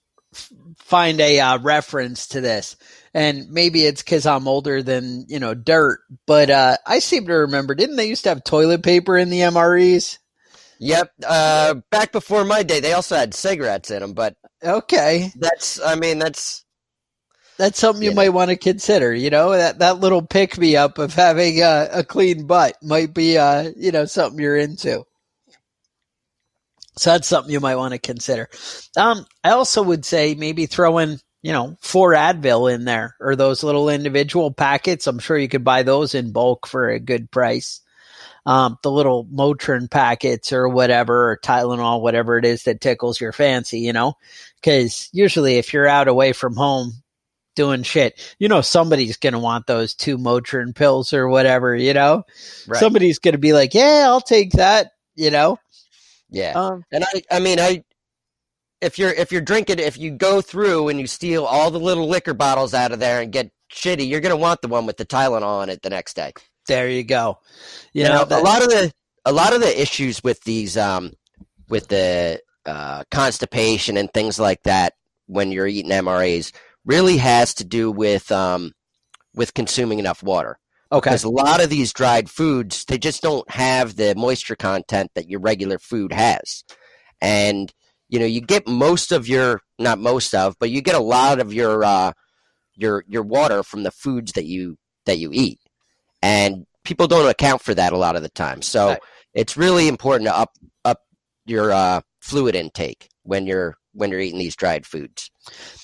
find 0.78 1.20
a 1.20 1.40
uh, 1.40 1.58
reference 1.58 2.28
to 2.28 2.40
this, 2.40 2.76
and 3.12 3.48
maybe 3.50 3.84
it's 3.86 4.02
because 4.02 4.26
I'm 4.26 4.46
older 4.46 4.82
than 4.82 5.24
you 5.26 5.40
know 5.40 5.54
dirt. 5.54 6.00
But 6.26 6.50
uh, 6.50 6.76
I 6.86 6.98
seem 6.98 7.26
to 7.26 7.32
remember, 7.32 7.74
didn't 7.74 7.96
they 7.96 8.08
used 8.08 8.24
to 8.24 8.28
have 8.28 8.44
toilet 8.44 8.82
paper 8.82 9.16
in 9.16 9.30
the 9.30 9.40
MREs? 9.40 10.18
Yep. 10.80 11.10
Uh, 11.26 11.74
back 11.90 12.12
before 12.12 12.44
my 12.44 12.62
day, 12.62 12.80
they 12.80 12.92
also 12.92 13.16
had 13.16 13.34
cigarettes 13.34 13.90
in 13.90 14.00
them. 14.00 14.12
But 14.12 14.36
Okay, 14.62 15.32
that's 15.36 15.80
I 15.80 15.94
mean 15.94 16.18
that's 16.18 16.64
that's 17.60 17.78
something 17.78 18.02
you 18.02 18.10
Yeah. 18.10 18.14
might 18.14 18.30
want 18.30 18.50
to 18.50 18.56
consider. 18.56 19.14
You 19.14 19.30
know 19.30 19.50
that 19.52 19.80
that 19.80 20.00
little 20.00 20.22
pick 20.22 20.58
me 20.58 20.76
up 20.76 20.98
of 20.98 21.14
having 21.14 21.62
uh, 21.62 21.88
a 21.92 22.02
clean 22.04 22.46
butt 22.46 22.76
might 22.82 23.14
be 23.14 23.38
uh, 23.38 23.70
you 23.76 23.92
know 23.92 24.06
something 24.06 24.40
you're 24.40 24.56
into. 24.56 25.04
So 26.96 27.10
that's 27.12 27.28
something 27.28 27.52
you 27.52 27.60
might 27.60 27.76
want 27.76 27.92
to 27.92 27.98
consider. 27.98 28.48
Um, 28.96 29.26
I 29.44 29.50
also 29.50 29.82
would 29.82 30.04
say 30.04 30.34
maybe 30.34 30.66
throw 30.66 30.98
in, 30.98 31.18
you 31.42 31.52
know, 31.52 31.76
four 31.80 32.12
Advil 32.12 32.72
in 32.74 32.84
there 32.84 33.16
or 33.20 33.36
those 33.36 33.62
little 33.62 33.88
individual 33.88 34.52
packets. 34.52 35.06
I'm 35.06 35.18
sure 35.18 35.38
you 35.38 35.48
could 35.48 35.64
buy 35.64 35.82
those 35.82 36.14
in 36.14 36.32
bulk 36.32 36.66
for 36.66 36.90
a 36.90 36.98
good 37.00 37.30
price. 37.30 37.80
Um, 38.44 38.78
the 38.82 38.90
little 38.90 39.24
Motrin 39.26 39.90
packets 39.90 40.52
or 40.52 40.68
whatever, 40.68 41.30
or 41.30 41.38
Tylenol, 41.38 42.02
whatever 42.02 42.36
it 42.38 42.44
is 42.44 42.64
that 42.64 42.80
tickles 42.80 43.20
your 43.20 43.32
fancy, 43.32 43.80
you 43.80 43.92
know, 43.92 44.14
because 44.60 45.08
usually 45.12 45.56
if 45.58 45.72
you're 45.72 45.88
out 45.88 46.08
away 46.08 46.32
from 46.32 46.56
home 46.56 46.92
doing 47.56 47.82
shit, 47.82 48.34
you 48.38 48.48
know, 48.48 48.60
somebody's 48.60 49.16
going 49.16 49.32
to 49.32 49.38
want 49.38 49.66
those 49.66 49.94
two 49.94 50.16
Motrin 50.18 50.74
pills 50.74 51.12
or 51.12 51.28
whatever, 51.28 51.74
you 51.74 51.92
know, 51.94 52.24
right. 52.66 52.80
somebody's 52.80 53.18
going 53.18 53.32
to 53.32 53.38
be 53.38 53.52
like, 53.52 53.74
yeah, 53.74 54.04
I'll 54.06 54.20
take 54.20 54.52
that, 54.52 54.92
you 55.14 55.30
know, 55.30 55.58
yeah. 56.30 56.52
um, 56.52 56.84
And 56.92 57.04
I, 57.04 57.22
I 57.30 57.38
mean, 57.40 57.58
I, 57.60 57.84
if 58.80 58.98
you're 58.98 59.10
if 59.12 59.30
you're 59.30 59.42
drinking, 59.42 59.78
if 59.78 59.98
you 59.98 60.10
go 60.12 60.40
through 60.40 60.88
and 60.88 60.98
you 60.98 61.06
steal 61.06 61.44
all 61.44 61.70
the 61.70 61.78
little 61.80 62.08
liquor 62.08 62.32
bottles 62.34 62.72
out 62.72 62.92
of 62.92 62.98
there 62.98 63.20
and 63.20 63.30
get 63.30 63.50
shitty, 63.70 64.08
you're 64.08 64.20
gonna 64.20 64.36
want 64.36 64.62
the 64.62 64.68
one 64.68 64.86
with 64.86 64.96
the 64.96 65.04
Tylenol 65.04 65.42
on 65.42 65.68
it 65.68 65.82
the 65.82 65.90
next 65.90 66.14
day. 66.14 66.32
There 66.66 66.88
you 66.88 67.02
go. 67.04 67.38
You, 67.92 68.04
You, 68.04 68.08
know, 68.08 68.18
know, 68.20 68.24
that- 68.24 68.40
a 68.40 68.42
lot 68.42 68.62
of 68.62 68.68
the 68.70 68.92
a 69.26 69.32
lot 69.32 69.52
of 69.52 69.60
the 69.60 69.82
issues 69.82 70.24
with 70.24 70.42
these 70.44 70.78
um 70.78 71.12
with 71.68 71.88
the 71.88 72.40
uh, 72.66 73.04
constipation 73.10 73.96
and 73.98 74.10
things 74.12 74.38
like 74.40 74.62
that 74.62 74.94
when 75.26 75.52
you're 75.52 75.66
eating 75.66 75.90
MRAs 75.90 76.52
really 76.90 77.18
has 77.18 77.54
to 77.54 77.64
do 77.64 77.90
with 77.90 78.30
um 78.32 78.72
with 79.34 79.54
consuming 79.54 79.98
enough 80.00 80.22
water. 80.22 80.58
okay. 80.90 81.10
Because 81.10 81.24
a 81.24 81.30
lot 81.30 81.62
of 81.62 81.70
these 81.70 81.92
dried 81.92 82.28
foods, 82.28 82.84
they 82.86 82.98
just 82.98 83.22
don't 83.22 83.48
have 83.50 83.94
the 83.96 84.14
moisture 84.16 84.56
content 84.56 85.10
that 85.14 85.28
your 85.28 85.40
regular 85.40 85.78
food 85.78 86.12
has. 86.12 86.64
And, 87.20 87.72
you 88.08 88.18
know, 88.18 88.26
you 88.26 88.40
get 88.40 88.66
most 88.66 89.12
of 89.12 89.28
your, 89.28 89.60
not 89.78 89.98
most 89.98 90.34
of, 90.34 90.56
but 90.58 90.70
you 90.70 90.80
get 90.82 90.96
a 90.96 91.06
lot 91.16 91.38
of 91.38 91.54
your, 91.54 91.84
uh, 91.84 92.12
your 92.74 93.04
your 93.06 93.22
water 93.22 93.62
from 93.62 93.82
the 93.82 93.90
foods 93.90 94.32
that 94.32 94.46
you 94.46 94.76
that 95.04 95.18
you 95.18 95.30
eat, 95.32 95.58
and 96.22 96.64
people 96.82 97.06
don't 97.06 97.28
account 97.28 97.60
for 97.62 97.74
that 97.74 97.92
a 97.92 97.98
lot 97.98 98.16
of 98.16 98.22
the 98.22 98.30
time. 98.30 98.62
So 98.62 98.88
Right. 98.88 99.02
it's 99.34 99.56
really 99.56 99.86
important 99.86 100.28
to 100.28 100.34
up 100.36 100.50
up 100.84 101.00
your 101.44 101.72
uh, 101.72 102.00
fluid 102.20 102.54
intake 102.54 103.08
when 103.22 103.46
you're 103.46 103.76
when 103.92 104.10
you're 104.10 104.20
eating 104.20 104.38
these 104.38 104.56
dried 104.56 104.86
foods. 104.86 105.30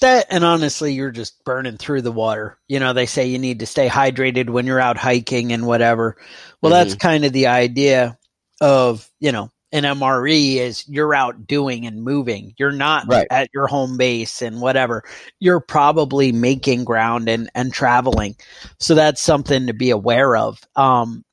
That 0.01 0.27
and 0.31 0.45
honestly, 0.45 0.93
you're 0.95 1.11
just 1.11 1.43
burning 1.45 1.77
through 1.77 2.03
the 2.03 2.13
water. 2.13 2.59
You 2.69 2.81
know, 2.81 2.93
they 2.93 3.07
say 3.07 3.27
you 3.27 3.39
need 3.39 3.61
to 3.61 3.67
stay 3.67 3.89
hydrated 3.89 4.51
when 4.51 4.67
you're 4.67 4.81
out 4.81 4.97
hiking 4.97 5.53
and 5.53 5.67
whatever. 5.67 6.17
Well, 6.63 6.73
that's 6.73 6.95
kind 6.95 7.25
of 7.25 7.33
the 7.33 7.49
idea 7.49 8.19
of 8.61 9.09
you 9.21 9.33
know 9.33 9.51
an 9.73 9.83
MRE 9.85 10.57
is 10.57 10.89
you're 10.89 11.15
out 11.15 11.47
doing 11.47 11.87
and 11.87 12.03
moving. 12.03 12.55
You're 12.59 12.73
not 12.73 13.07
Right. 13.09 13.27
at 13.31 13.51
your 13.53 13.67
home 13.67 13.97
base 13.97 14.41
and 14.41 14.61
whatever. 14.61 15.03
You're 15.41 15.61
probably 15.61 16.33
making 16.33 16.85
ground 16.85 17.29
and 17.29 17.51
and 17.55 17.73
traveling. 17.73 18.37
So 18.79 18.95
that's 18.95 19.21
something 19.21 19.67
to 19.67 19.75
be 19.75 19.91
aware 19.91 20.37
of. 20.37 20.59
Um, 20.77 21.25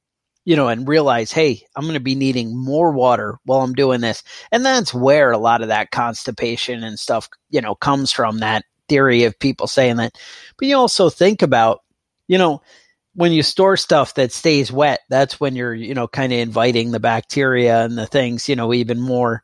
you 0.45 0.55
know, 0.55 0.67
and 0.67 0.87
realize, 0.87 1.31
hey, 1.31 1.65
I'm 1.75 1.83
going 1.83 1.93
to 1.93 1.99
be 1.99 2.15
needing 2.15 2.55
more 2.57 2.91
water 2.91 3.39
while 3.45 3.61
I'm 3.61 3.73
doing 3.73 4.01
this. 4.01 4.23
And 4.51 4.65
that's 4.65 4.93
where 4.93 5.31
a 5.31 5.37
lot 5.37 5.61
of 5.61 5.69
that 5.69 5.91
constipation 5.91 6.83
and 6.83 6.99
stuff, 6.99 7.29
you 7.49 7.61
know, 7.61 7.75
comes 7.75 8.11
from 8.11 8.39
that 8.39 8.65
theory 8.89 9.23
of 9.23 9.39
people 9.39 9.67
saying 9.67 9.97
that. 9.97 10.17
But 10.57 10.67
you 10.67 10.75
also 10.77 11.09
think 11.09 11.41
about, 11.41 11.81
you 12.27 12.37
know, 12.37 12.61
when 13.15 13.31
you 13.31 13.43
store 13.43 13.77
stuff 13.77 14.15
that 14.15 14.31
stays 14.31 14.71
wet, 14.71 15.01
that's 15.09 15.39
when 15.39 15.55
you're, 15.55 15.73
you 15.73 15.93
know, 15.93 16.07
kind 16.07 16.33
of 16.33 16.39
inviting 16.39 16.91
the 16.91 16.99
bacteria 16.99 17.85
and 17.85 17.97
the 17.97 18.07
things, 18.07 18.49
you 18.49 18.55
know, 18.55 18.73
even 18.73 18.99
more. 18.99 19.43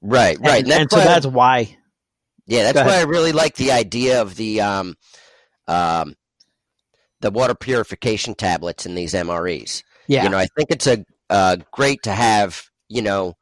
Right, 0.00 0.38
right. 0.40 0.62
And, 0.64 0.72
And, 0.72 0.82
and 0.82 0.90
so 0.90 0.98
that's 0.98 1.26
why. 1.26 1.76
Yeah, 2.46 2.72
that's 2.72 2.88
why. 2.88 2.98
I 2.98 3.02
really 3.02 3.32
like 3.32 3.54
the 3.54 3.72
idea 3.72 4.22
of 4.22 4.34
the 4.34 4.62
um, 4.62 4.96
um, 5.68 6.16
the 7.20 7.30
water 7.30 7.54
purification 7.54 8.34
tablets 8.34 8.86
in 8.86 8.94
these 8.94 9.14
MREs. 9.14 9.82
Yeah. 10.10 10.24
You 10.24 10.28
know, 10.30 10.38
I 10.38 10.46
think 10.56 10.70
it's 10.70 10.86
a 10.86 11.04
uh, 11.30 11.56
great 11.72 12.02
to 12.02 12.12
have. 12.12 12.64
You 12.88 13.02
know, 13.02 13.34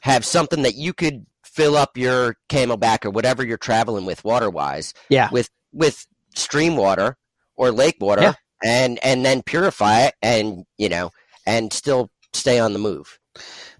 have 0.00 0.24
something 0.24 0.62
that 0.62 0.74
you 0.74 0.94
could 0.94 1.26
fill 1.44 1.76
up 1.76 1.98
your 1.98 2.36
CamelBak 2.48 3.04
or 3.04 3.10
whatever 3.10 3.44
you're 3.44 3.58
traveling 3.58 4.06
with 4.06 4.24
water 4.24 4.48
wise. 4.48 4.94
Yeah. 5.10 5.28
With 5.30 5.50
with 5.72 6.06
stream 6.34 6.76
water 6.76 7.16
or 7.56 7.70
lake 7.70 7.96
water, 8.00 8.22
Yeah. 8.22 8.34
and 8.64 8.98
and 9.04 9.24
then 9.24 9.42
purify 9.42 10.06
it, 10.06 10.14
and 10.22 10.64
you 10.78 10.88
know, 10.88 11.10
and 11.46 11.72
still 11.72 12.10
stay 12.32 12.58
on 12.58 12.72
the 12.72 12.78
move. 12.78 13.18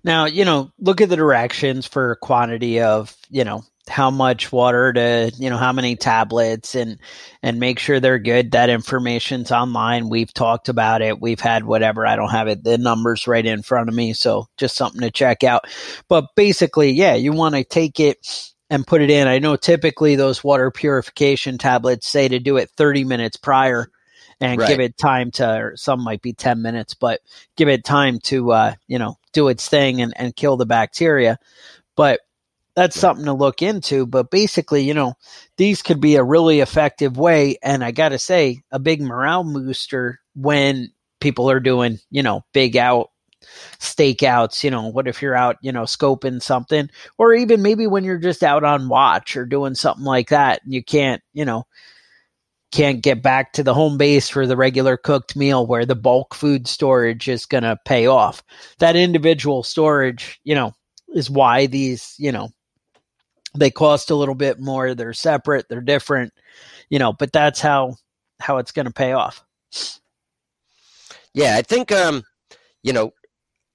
Now, 0.04 0.26
you 0.26 0.44
know, 0.44 0.70
look 0.78 1.00
at 1.00 1.08
the 1.08 1.16
directions 1.16 1.86
for 1.86 2.16
quantity 2.16 2.80
of, 2.80 3.16
you 3.30 3.42
know, 3.44 3.64
how 3.88 4.10
much 4.10 4.52
water 4.52 4.92
to, 4.92 5.32
you 5.38 5.50
know, 5.50 5.56
how 5.56 5.72
many 5.72 5.96
tablets 5.96 6.74
and 6.74 6.98
and 7.42 7.60
make 7.60 7.78
sure 7.78 8.00
they're 8.00 8.18
good. 8.18 8.52
That 8.52 8.70
information's 8.70 9.52
online. 9.52 10.08
We've 10.08 10.32
talked 10.32 10.68
about 10.68 11.02
it. 11.02 11.20
We've 11.20 11.40
had 11.40 11.64
whatever. 11.64 12.06
I 12.06 12.16
don't 12.16 12.30
have 12.30 12.48
it 12.48 12.64
the 12.64 12.78
numbers 12.78 13.26
right 13.26 13.44
in 13.44 13.62
front 13.62 13.88
of 13.88 13.94
me, 13.94 14.12
so 14.12 14.48
just 14.56 14.76
something 14.76 15.00
to 15.02 15.10
check 15.10 15.44
out. 15.44 15.66
But 16.08 16.26
basically, 16.34 16.90
yeah, 16.90 17.14
you 17.14 17.32
want 17.32 17.54
to 17.54 17.64
take 17.64 18.00
it 18.00 18.52
and 18.70 18.86
put 18.86 19.02
it 19.02 19.10
in. 19.10 19.28
I 19.28 19.38
know 19.38 19.56
typically 19.56 20.16
those 20.16 20.42
water 20.42 20.70
purification 20.70 21.58
tablets 21.58 22.08
say 22.08 22.28
to 22.28 22.38
do 22.38 22.56
it 22.56 22.70
30 22.76 23.04
minutes 23.04 23.36
prior 23.36 23.88
and 24.40 24.58
Right. 24.60 24.68
give 24.68 24.80
it 24.80 24.98
time 24.98 25.30
to 25.32 25.56
or 25.56 25.76
some 25.76 26.02
might 26.02 26.20
be 26.22 26.32
10 26.32 26.60
minutes, 26.60 26.94
but 26.94 27.20
give 27.56 27.68
it 27.68 27.84
time 27.84 28.18
to 28.24 28.52
uh, 28.52 28.74
you 28.88 28.98
know, 28.98 29.16
do 29.32 29.48
its 29.48 29.68
thing 29.68 30.02
and, 30.02 30.12
and 30.16 30.36
kill 30.36 30.56
the 30.56 30.66
bacteria. 30.66 31.38
But 31.96 32.20
that's 32.76 32.98
something 32.98 33.24
to 33.24 33.32
look 33.32 33.62
into. 33.62 34.06
But 34.06 34.30
basically, 34.30 34.84
you 34.84 34.94
know, 34.94 35.14
these 35.56 35.82
could 35.82 36.00
be 36.00 36.16
a 36.16 36.22
really 36.22 36.60
effective 36.60 37.16
way. 37.16 37.56
And 37.62 37.82
I 37.82 37.90
got 37.90 38.10
to 38.10 38.18
say, 38.18 38.60
a 38.70 38.78
big 38.78 39.00
morale 39.00 39.42
booster 39.42 40.20
when 40.34 40.92
people 41.20 41.50
are 41.50 41.60
doing, 41.60 41.98
you 42.10 42.22
know, 42.22 42.42
big 42.52 42.76
out 42.76 43.10
stakeouts. 43.78 44.62
You 44.62 44.70
know, 44.70 44.88
what 44.88 45.08
if 45.08 45.22
you're 45.22 45.36
out, 45.36 45.56
you 45.62 45.72
know, 45.72 45.82
scoping 45.82 46.42
something, 46.42 46.90
or 47.18 47.32
even 47.34 47.62
maybe 47.62 47.86
when 47.86 48.04
you're 48.04 48.18
just 48.18 48.42
out 48.42 48.62
on 48.62 48.88
watch 48.88 49.36
or 49.36 49.46
doing 49.46 49.74
something 49.74 50.04
like 50.04 50.28
that, 50.28 50.62
and 50.62 50.74
you 50.74 50.84
can't, 50.84 51.22
you 51.32 51.44
know, 51.44 51.64
can't 52.72 53.00
get 53.02 53.22
back 53.22 53.54
to 53.54 53.62
the 53.62 53.72
home 53.72 53.96
base 53.96 54.28
for 54.28 54.46
the 54.46 54.56
regular 54.56 54.98
cooked 54.98 55.34
meal 55.34 55.66
where 55.66 55.86
the 55.86 55.94
bulk 55.94 56.34
food 56.34 56.68
storage 56.68 57.28
is 57.28 57.46
going 57.46 57.62
to 57.62 57.78
pay 57.86 58.06
off. 58.06 58.42
That 58.80 58.96
individual 58.96 59.62
storage, 59.62 60.40
you 60.44 60.54
know, 60.54 60.74
is 61.14 61.30
why 61.30 61.66
these, 61.66 62.14
you 62.18 62.32
know, 62.32 62.50
they 63.58 63.70
cost 63.70 64.10
a 64.10 64.14
little 64.14 64.34
bit 64.34 64.60
more. 64.60 64.94
They're 64.94 65.12
separate, 65.12 65.68
they're 65.68 65.80
different, 65.80 66.32
you 66.90 66.98
know, 66.98 67.12
but 67.12 67.32
that's 67.32 67.60
how 67.60 67.96
how 68.40 68.58
it's 68.58 68.72
going 68.72 68.86
to 68.86 68.92
pay 68.92 69.12
off. 69.12 69.44
Yeah, 71.34 71.56
I 71.56 71.62
think 71.62 71.92
um, 71.92 72.24
you 72.82 72.92
know, 72.92 73.12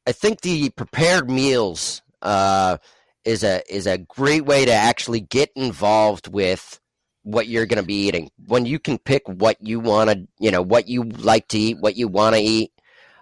I 0.08 0.12
think 0.12 0.42
the 0.42 0.70
prepared 0.70 1.30
meals 1.30 2.02
uh 2.22 2.78
is 3.26 3.44
a 3.44 3.62
is 3.74 3.88
a 3.88 3.98
great 3.98 4.46
way 4.46 4.66
to 4.66 4.72
actually 4.72 5.22
get 5.22 5.52
involved 5.56 6.28
with 6.28 6.80
what 7.24 7.48
you're 7.48 7.66
going 7.66 7.82
to 7.82 7.86
be 7.86 8.08
eating. 8.08 8.32
When 8.48 8.66
you 8.66 8.80
can 8.80 8.98
pick 8.98 9.24
what 9.28 9.58
you 9.62 9.80
want 9.80 10.10
to, 10.10 10.28
you 10.40 10.52
know, 10.52 10.62
what 10.62 10.88
you 10.88 11.04
like 11.04 11.48
to 11.50 11.58
eat, 11.58 11.78
what 11.80 11.96
you 11.96 12.08
want 12.08 12.36
to 12.36 12.42
eat. 12.42 12.72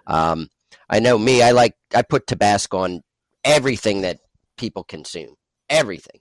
Um, 0.06 0.48
I 0.88 1.00
know 1.00 1.18
me, 1.18 1.42
I 1.42 1.52
like 1.52 1.74
I 1.94 2.02
put 2.02 2.26
Tabasco 2.26 2.78
on 2.78 3.02
everything 3.44 4.02
that 4.02 4.20
people 4.56 4.84
consume, 4.84 5.34
everything. 5.68 6.20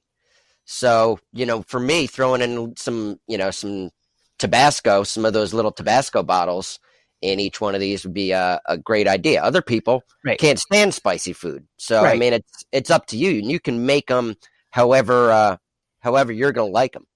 So, 0.71 1.17
you 1.34 1.47
know, 1.47 1.63
for 1.63 1.79
me 1.79 2.05
throwing 2.05 2.43
in 2.43 2.75
some, 2.77 3.19
you 3.27 3.39
know, 3.39 3.49
some 3.49 3.89
Tabasco, 4.38 5.01
some 5.01 5.25
of 5.25 5.34
those 5.34 5.51
little 5.51 5.71
Tabasco 5.71 6.21
bottles 6.21 6.77
in 7.23 7.39
each 7.39 7.60
one 7.60 7.73
of 7.73 7.82
these 7.82 8.03
would 8.03 8.13
be 8.13 8.34
a, 8.34 8.62
a 8.67 8.77
great 8.77 9.08
idea. 9.08 9.41
Other 9.41 9.63
people 9.63 10.03
Right. 10.23 10.39
can't 10.39 10.60
stand 10.60 10.93
spicy 10.93 11.34
food, 11.34 11.67
so 11.77 12.03
I 12.05 12.17
mean 12.17 12.34
it's 12.34 12.65
it's 12.71 12.91
up 12.91 13.08
to 13.08 13.17
you, 13.17 13.39
and 13.39 13.49
you 13.49 13.60
can 13.60 13.88
make 13.88 14.05
them 14.08 14.36
however 14.69 15.32
uh, 15.32 15.58
however 16.01 16.32
you're 16.32 16.51
gonna 16.51 16.69
like 16.69 16.93
them. 16.93 17.08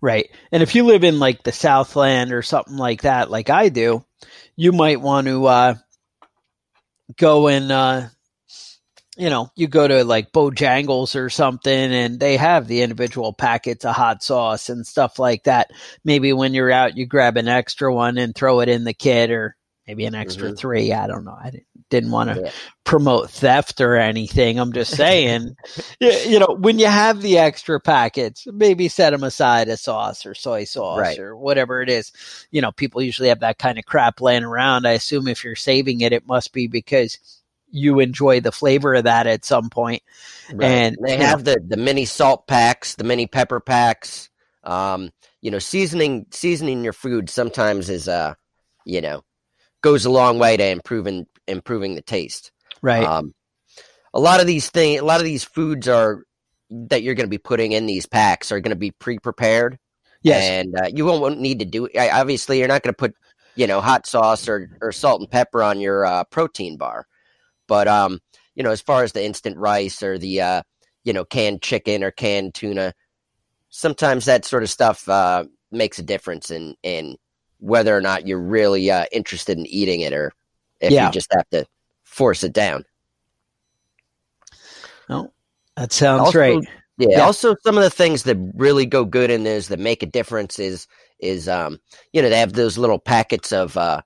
Right. 0.00 0.28
And 0.50 0.60
if 0.62 0.74
you 0.74 0.82
live 0.82 1.04
in 1.04 1.20
like 1.20 1.44
the 1.44 1.52
Southland 1.52 2.32
or 2.32 2.42
something 2.42 2.76
like 2.76 3.02
that, 3.02 3.30
like 3.30 3.48
I 3.48 3.68
do, 3.68 4.04
you 4.56 4.72
might 4.72 5.00
want 5.00 5.28
to 5.28 5.46
uh, 5.46 5.74
go 7.16 7.46
and, 7.46 7.70
uh, 7.70 8.08
you 9.18 9.28
know, 9.30 9.50
you 9.56 9.66
go 9.66 9.88
to 9.88 10.04
like 10.04 10.32
Bojangles 10.32 11.16
or 11.16 11.28
something 11.28 11.72
and 11.92 12.20
they 12.20 12.36
have 12.36 12.68
the 12.68 12.82
individual 12.82 13.32
packets 13.32 13.84
of 13.84 13.94
hot 13.96 14.22
sauce 14.22 14.68
and 14.68 14.86
stuff 14.86 15.18
like 15.18 15.44
that. 15.44 15.72
Maybe 16.04 16.32
when 16.32 16.54
you're 16.54 16.70
out, 16.70 16.96
you 16.96 17.04
grab 17.04 17.36
an 17.36 17.48
extra 17.48 17.92
one 17.92 18.16
and 18.16 18.34
throw 18.34 18.60
it 18.60 18.68
in 18.68 18.84
the 18.84 18.94
kit 18.94 19.30
or 19.30 19.56
maybe 19.86 20.04
an 20.06 20.14
extra 20.14 20.50
Mhm. 20.50 20.58
three. 20.58 20.92
I 20.92 21.06
don't 21.08 21.24
know. 21.24 21.36
I 21.38 21.50
didn't, 21.50 21.66
didn't 21.90 22.10
want 22.12 22.30
to 22.30 22.40
Yeah. 22.44 22.50
promote 22.84 23.30
theft 23.30 23.80
or 23.80 23.96
anything. 23.96 24.58
I'm 24.60 24.72
just 24.72 24.94
saying, 24.94 25.56
you, 26.00 26.10
you 26.10 26.38
know, 26.38 26.56
when 26.60 26.78
you 26.78 26.86
have 26.86 27.20
the 27.20 27.38
extra 27.38 27.80
packets, 27.80 28.46
maybe 28.46 28.88
set 28.88 29.10
them 29.10 29.24
aside 29.24 29.68
a 29.68 29.76
sauce 29.76 30.26
or 30.26 30.34
soy 30.34 30.64
sauce 30.64 30.98
Right. 30.98 31.18
or 31.18 31.36
whatever 31.36 31.82
it 31.82 31.88
is. 31.90 32.12
You 32.52 32.60
know, 32.60 32.70
people 32.70 33.02
usually 33.02 33.30
have 33.30 33.40
that 33.40 33.58
kind 33.58 33.78
of 33.78 33.84
crap 33.84 34.20
laying 34.20 34.44
around. 34.44 34.86
I 34.86 34.92
assume 34.92 35.26
if 35.26 35.42
you're 35.42 35.56
saving 35.56 36.02
it, 36.02 36.12
it 36.12 36.26
must 36.28 36.52
be 36.52 36.68
because 36.68 37.18
you 37.70 38.00
enjoy 38.00 38.40
the 38.40 38.52
flavor 38.52 38.94
of 38.94 39.04
that 39.04 39.26
at 39.26 39.44
some 39.44 39.70
point. 39.70 40.02
And, 40.48 40.96
they 41.02 41.18
know- 41.18 41.26
have 41.26 41.44
the 41.44 41.58
the 41.66 41.76
mini 41.76 42.04
salt 42.04 42.46
packs, 42.46 42.94
the 42.94 43.04
mini 43.04 43.26
pepper 43.26 43.60
packs. 43.60 44.30
Um, 44.64 45.10
you 45.40 45.50
know, 45.50 45.58
seasoning 45.58 46.26
seasoning 46.30 46.84
your 46.84 46.92
food 46.92 47.30
sometimes 47.30 47.88
is 47.88 48.08
uh, 48.08 48.34
you 48.84 49.00
know, 49.00 49.22
goes 49.82 50.04
a 50.04 50.10
long 50.10 50.38
way 50.38 50.56
to 50.56 50.64
improving 50.66 51.26
improving 51.46 51.94
the 51.94 52.02
taste. 52.02 52.52
Right. 52.82 53.04
Um, 53.04 53.34
a 54.14 54.20
lot 54.20 54.40
of 54.40 54.46
these 54.46 54.70
things, 54.70 55.00
a 55.00 55.04
lot 55.04 55.20
of 55.20 55.24
these 55.24 55.44
foods 55.44 55.88
are 55.88 56.22
that 56.70 57.02
you're 57.02 57.14
going 57.14 57.26
to 57.26 57.30
be 57.30 57.38
putting 57.38 57.72
in 57.72 57.86
these 57.86 58.06
packs 58.06 58.52
are 58.52 58.60
going 58.60 58.70
to 58.74 58.76
be 58.76 58.90
pre-prepared, 58.90 59.78
yes. 60.22 60.44
and 60.44 60.74
uh, 60.78 60.88
you 60.92 61.04
won't, 61.06 61.22
won't 61.22 61.40
need 61.40 61.60
to 61.60 61.64
do. 61.64 61.88
I- 61.98 62.10
Obviously, 62.20 62.58
you're 62.58 62.68
not 62.68 62.82
going 62.82 62.92
to 62.92 62.98
put 62.98 63.14
you 63.54 63.66
know 63.66 63.80
hot 63.80 64.06
sauce 64.06 64.48
or 64.48 64.76
or 64.80 64.92
salt 64.92 65.20
and 65.20 65.30
pepper 65.30 65.62
on 65.62 65.80
your 65.80 66.04
uh, 66.04 66.24
protein 66.24 66.76
bar, 66.76 67.06
but 67.68 67.86
um, 67.86 68.18
you 68.56 68.64
know, 68.64 68.70
as 68.72 68.80
far 68.80 69.04
as 69.04 69.12
the 69.12 69.24
instant 69.24 69.56
rice 69.56 70.02
or 70.02 70.18
the 70.18 70.40
uh, 70.40 70.62
you 71.04 71.12
know 71.12 71.24
canned 71.24 71.62
chicken 71.62 72.02
or 72.02 72.10
canned 72.10 72.54
tuna, 72.54 72.92
sometimes 73.68 74.24
that 74.24 74.44
sort 74.44 74.64
of 74.64 74.70
stuff 74.70 75.08
uh, 75.08 75.44
makes 75.70 75.98
a 76.00 76.02
difference 76.02 76.50
in 76.50 76.74
in 76.82 77.16
whether 77.60 77.96
or 77.96 78.00
not 78.00 78.26
you're 78.26 78.40
really 78.40 78.90
uh, 78.90 79.04
interested 79.12 79.58
in 79.58 79.66
eating 79.66 80.00
it 80.00 80.12
or 80.12 80.32
if 80.80 80.92
Yeah. 80.92 81.06
you 81.06 81.12
just 81.12 81.28
have 81.32 81.48
to 81.50 81.66
force 82.04 82.42
it 82.44 82.52
down. 82.52 82.84
Oh, 85.10 85.32
that 85.76 85.92
sounds 85.92 86.20
also- 86.20 86.38
right. 86.38 86.58
Yeah, 86.98 87.08
Yeah. 87.10 87.20
Also, 87.26 87.54
some 87.62 87.76
of 87.78 87.84
the 87.84 87.90
things 87.90 88.24
that 88.24 88.36
really 88.54 88.84
go 88.84 89.04
good 89.04 89.30
in 89.30 89.44
this 89.44 89.68
that 89.68 89.78
make 89.78 90.02
a 90.02 90.06
difference 90.06 90.58
is 90.58 90.86
is 91.20 91.48
um 91.48 91.78
you 92.12 92.20
know 92.22 92.28
they 92.28 92.38
have 92.40 92.52
those 92.54 92.76
little 92.78 92.98
packets 92.98 93.52
of 93.52 93.76
uh 93.76 94.00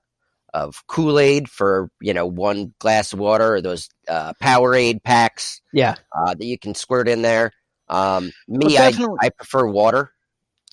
of 0.53 0.85
Kool 0.87 1.19
Aid 1.19 1.49
for 1.49 1.89
you 2.01 2.13
know 2.13 2.25
one 2.27 2.73
glass 2.79 3.13
of 3.13 3.19
water 3.19 3.55
or 3.55 3.61
those 3.61 3.89
uh, 4.07 4.33
Powerade 4.41 5.03
packs 5.03 5.61
Yeah. 5.73 5.95
uh, 6.15 6.33
that 6.35 6.45
you 6.45 6.57
can 6.59 6.75
squirt 6.75 7.07
in 7.07 7.21
there. 7.21 7.51
Um, 7.89 8.31
me, 8.47 8.75
Well, 8.75 8.93
I 9.21 9.27
I 9.27 9.29
prefer 9.29 9.65
water. 9.67 10.11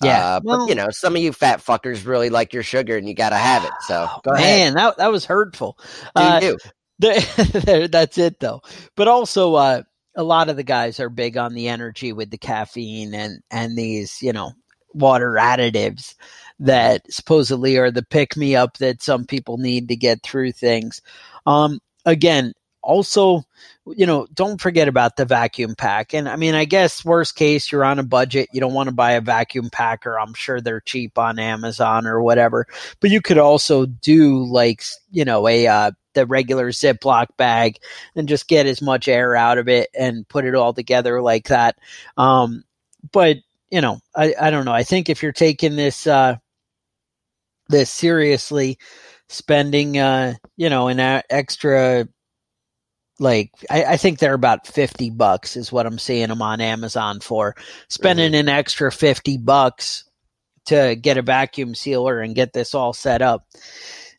Yeah, 0.03 0.25
Uh, 0.35 0.39
but 0.39 0.67
you 0.67 0.73
know, 0.75 0.89
some 0.89 1.15
of 1.15 1.21
you 1.21 1.31
fat 1.31 1.59
fuckers 1.59 2.05
really 2.07 2.29
like 2.31 2.53
your 2.53 2.63
sugar, 2.63 2.97
and 2.97 3.07
you 3.07 3.13
got 3.13 3.29
to 3.29 3.35
have 3.35 3.63
it. 3.63 3.71
So 3.81 4.07
go 4.23 4.31
ahead. 4.33 4.73
man, 4.73 4.73
that 4.75 4.97
that 4.97 5.11
was 5.11 5.25
hurtful. 5.25 5.77
Do 6.15 6.21
Uh, 6.23 6.39
you? 6.41 6.57
the- 6.99 7.89
that's 7.91 8.17
it 8.17 8.39
though. 8.39 8.61
But 8.95 9.07
also, 9.07 9.55
uh, 9.55 9.83
a 10.15 10.23
lot 10.23 10.49
of 10.49 10.55
the 10.57 10.63
guys 10.63 10.99
are 10.99 11.09
big 11.09 11.37
on 11.37 11.53
the 11.53 11.67
energy 11.69 12.13
with 12.13 12.29
the 12.31 12.37
caffeine 12.37 13.13
and 13.13 13.41
and 13.51 13.77
these, 13.77 14.21
you 14.21 14.33
know, 14.33 14.53
water 14.93 15.37
additives 15.39 16.15
that 16.61 17.11
supposedly 17.11 17.77
are 17.77 17.91
the 17.91 18.03
pick 18.03 18.37
me 18.37 18.55
up 18.55 18.77
that 18.77 19.01
some 19.01 19.25
people 19.25 19.57
need 19.57 19.87
to 19.89 19.95
get 19.95 20.21
through 20.21 20.51
things. 20.51 21.01
Um, 21.45 21.79
again, 22.05 22.53
also, 22.83 23.43
you 23.87 24.05
know, 24.05 24.27
don't 24.33 24.61
forget 24.61 24.87
about 24.87 25.15
the 25.15 25.25
vacuum 25.25 25.75
pack. 25.75 26.13
And 26.13 26.29
I 26.29 26.35
mean, 26.35 26.55
I 26.55 26.65
guess 26.65 27.03
worst 27.03 27.35
case, 27.35 27.71
you're 27.71 27.83
on 27.83 27.99
a 27.99 28.03
budget. 28.03 28.49
You 28.53 28.61
don't 28.61 28.73
want 28.73 28.89
to 28.89 28.95
buy 28.95 29.13
a 29.13 29.21
vacuum 29.21 29.69
packer. 29.71 30.19
I'm 30.19 30.33
sure 30.33 30.61
they're 30.61 30.81
cheap 30.81 31.17
on 31.17 31.39
Amazon 31.39 32.05
or 32.05 32.21
whatever. 32.21 32.67
But 32.99 33.09
you 33.09 33.21
could 33.21 33.37
also 33.39 33.85
do 33.87 34.45
like, 34.45 34.83
you 35.11 35.25
know, 35.25 35.47
a 35.47 35.67
uh, 35.67 35.91
the 36.13 36.25
regular 36.27 36.69
Ziploc 36.71 37.27
bag 37.37 37.77
and 38.15 38.27
just 38.27 38.47
get 38.47 38.65
as 38.67 38.81
much 38.81 39.07
air 39.07 39.35
out 39.35 39.57
of 39.57 39.67
it 39.67 39.89
and 39.97 40.27
put 40.27 40.45
it 40.45 40.55
all 40.55 40.73
together 40.73 41.21
like 41.21 41.47
that. 41.47 41.77
Um, 42.17 42.63
but 43.11 43.37
you 43.71 43.79
know, 43.79 43.99
I, 44.15 44.35
I 44.39 44.49
don't 44.51 44.65
know. 44.65 44.73
I 44.73 44.83
think 44.83 45.09
if 45.09 45.23
you're 45.23 45.31
taking 45.31 45.77
this 45.77 46.05
uh, 46.05 46.35
this 47.71 47.89
seriously, 47.89 48.77
spending 49.29 49.97
uh, 49.97 50.35
you 50.57 50.69
know 50.69 50.87
an 50.87 50.99
extra 51.29 52.07
like 53.19 53.51
I, 53.69 53.83
I 53.85 53.97
think 53.97 54.19
they're 54.19 54.33
about 54.33 54.65
50 54.65 55.11
bucks 55.11 55.55
is 55.55 55.71
what 55.71 55.85
i'm 55.85 55.99
seeing 55.99 56.27
them 56.29 56.41
on 56.41 56.59
amazon 56.59 57.19
for. 57.19 57.55
Spending 57.87 58.33
an 58.33 58.49
extra 58.49 58.91
50 58.91 59.37
bucks 59.37 60.05
to 60.65 60.95
get 60.95 61.17
a 61.17 61.21
vacuum 61.21 61.75
sealer 61.75 62.19
and 62.19 62.35
get 62.35 62.53
this 62.53 62.73
all 62.73 62.93
set 62.93 63.21
up. 63.21 63.45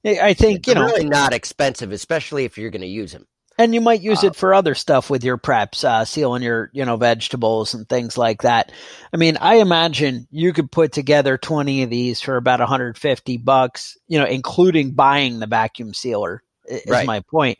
I 0.04 0.34
think 0.34 0.66
you 0.66 0.74
know 0.74 0.84
really 0.84 1.04
not 1.04 1.32
expensive, 1.32 1.92
especially 1.92 2.44
if 2.44 2.58
you're 2.58 2.70
going 2.70 2.82
to 2.82 2.88
use 2.88 3.12
them. 3.12 3.26
And 3.62 3.74
you 3.74 3.80
might 3.80 4.02
use 4.02 4.22
Uh, 4.22 4.28
it 4.28 4.36
for 4.36 4.54
other 4.54 4.74
stuff 4.74 5.10
with 5.10 5.24
your 5.24 5.38
preps 5.38 5.84
uh, 5.84 6.04
sealing 6.04 6.42
your 6.42 6.70
you 6.72 6.84
know 6.84 6.96
vegetables 6.96 7.74
and 7.74 7.88
things 7.88 8.18
like 8.18 8.42
that. 8.42 8.72
I 9.12 9.16
mean 9.16 9.36
i 9.40 9.56
imagine 9.56 10.26
you 10.30 10.52
could 10.52 10.70
put 10.72 10.92
together 10.92 11.38
20 11.38 11.82
of 11.84 11.90
these 11.90 12.20
for 12.20 12.36
about 12.36 12.60
150 12.60 13.36
bucks 13.38 13.96
you 14.08 14.18
know 14.18 14.26
including 14.26 14.92
buying 14.92 15.38
the 15.38 15.46
vacuum 15.46 15.94
sealer 15.94 16.42
is 16.66 16.84
Right. 16.88 17.06
my 17.06 17.20
point. 17.20 17.58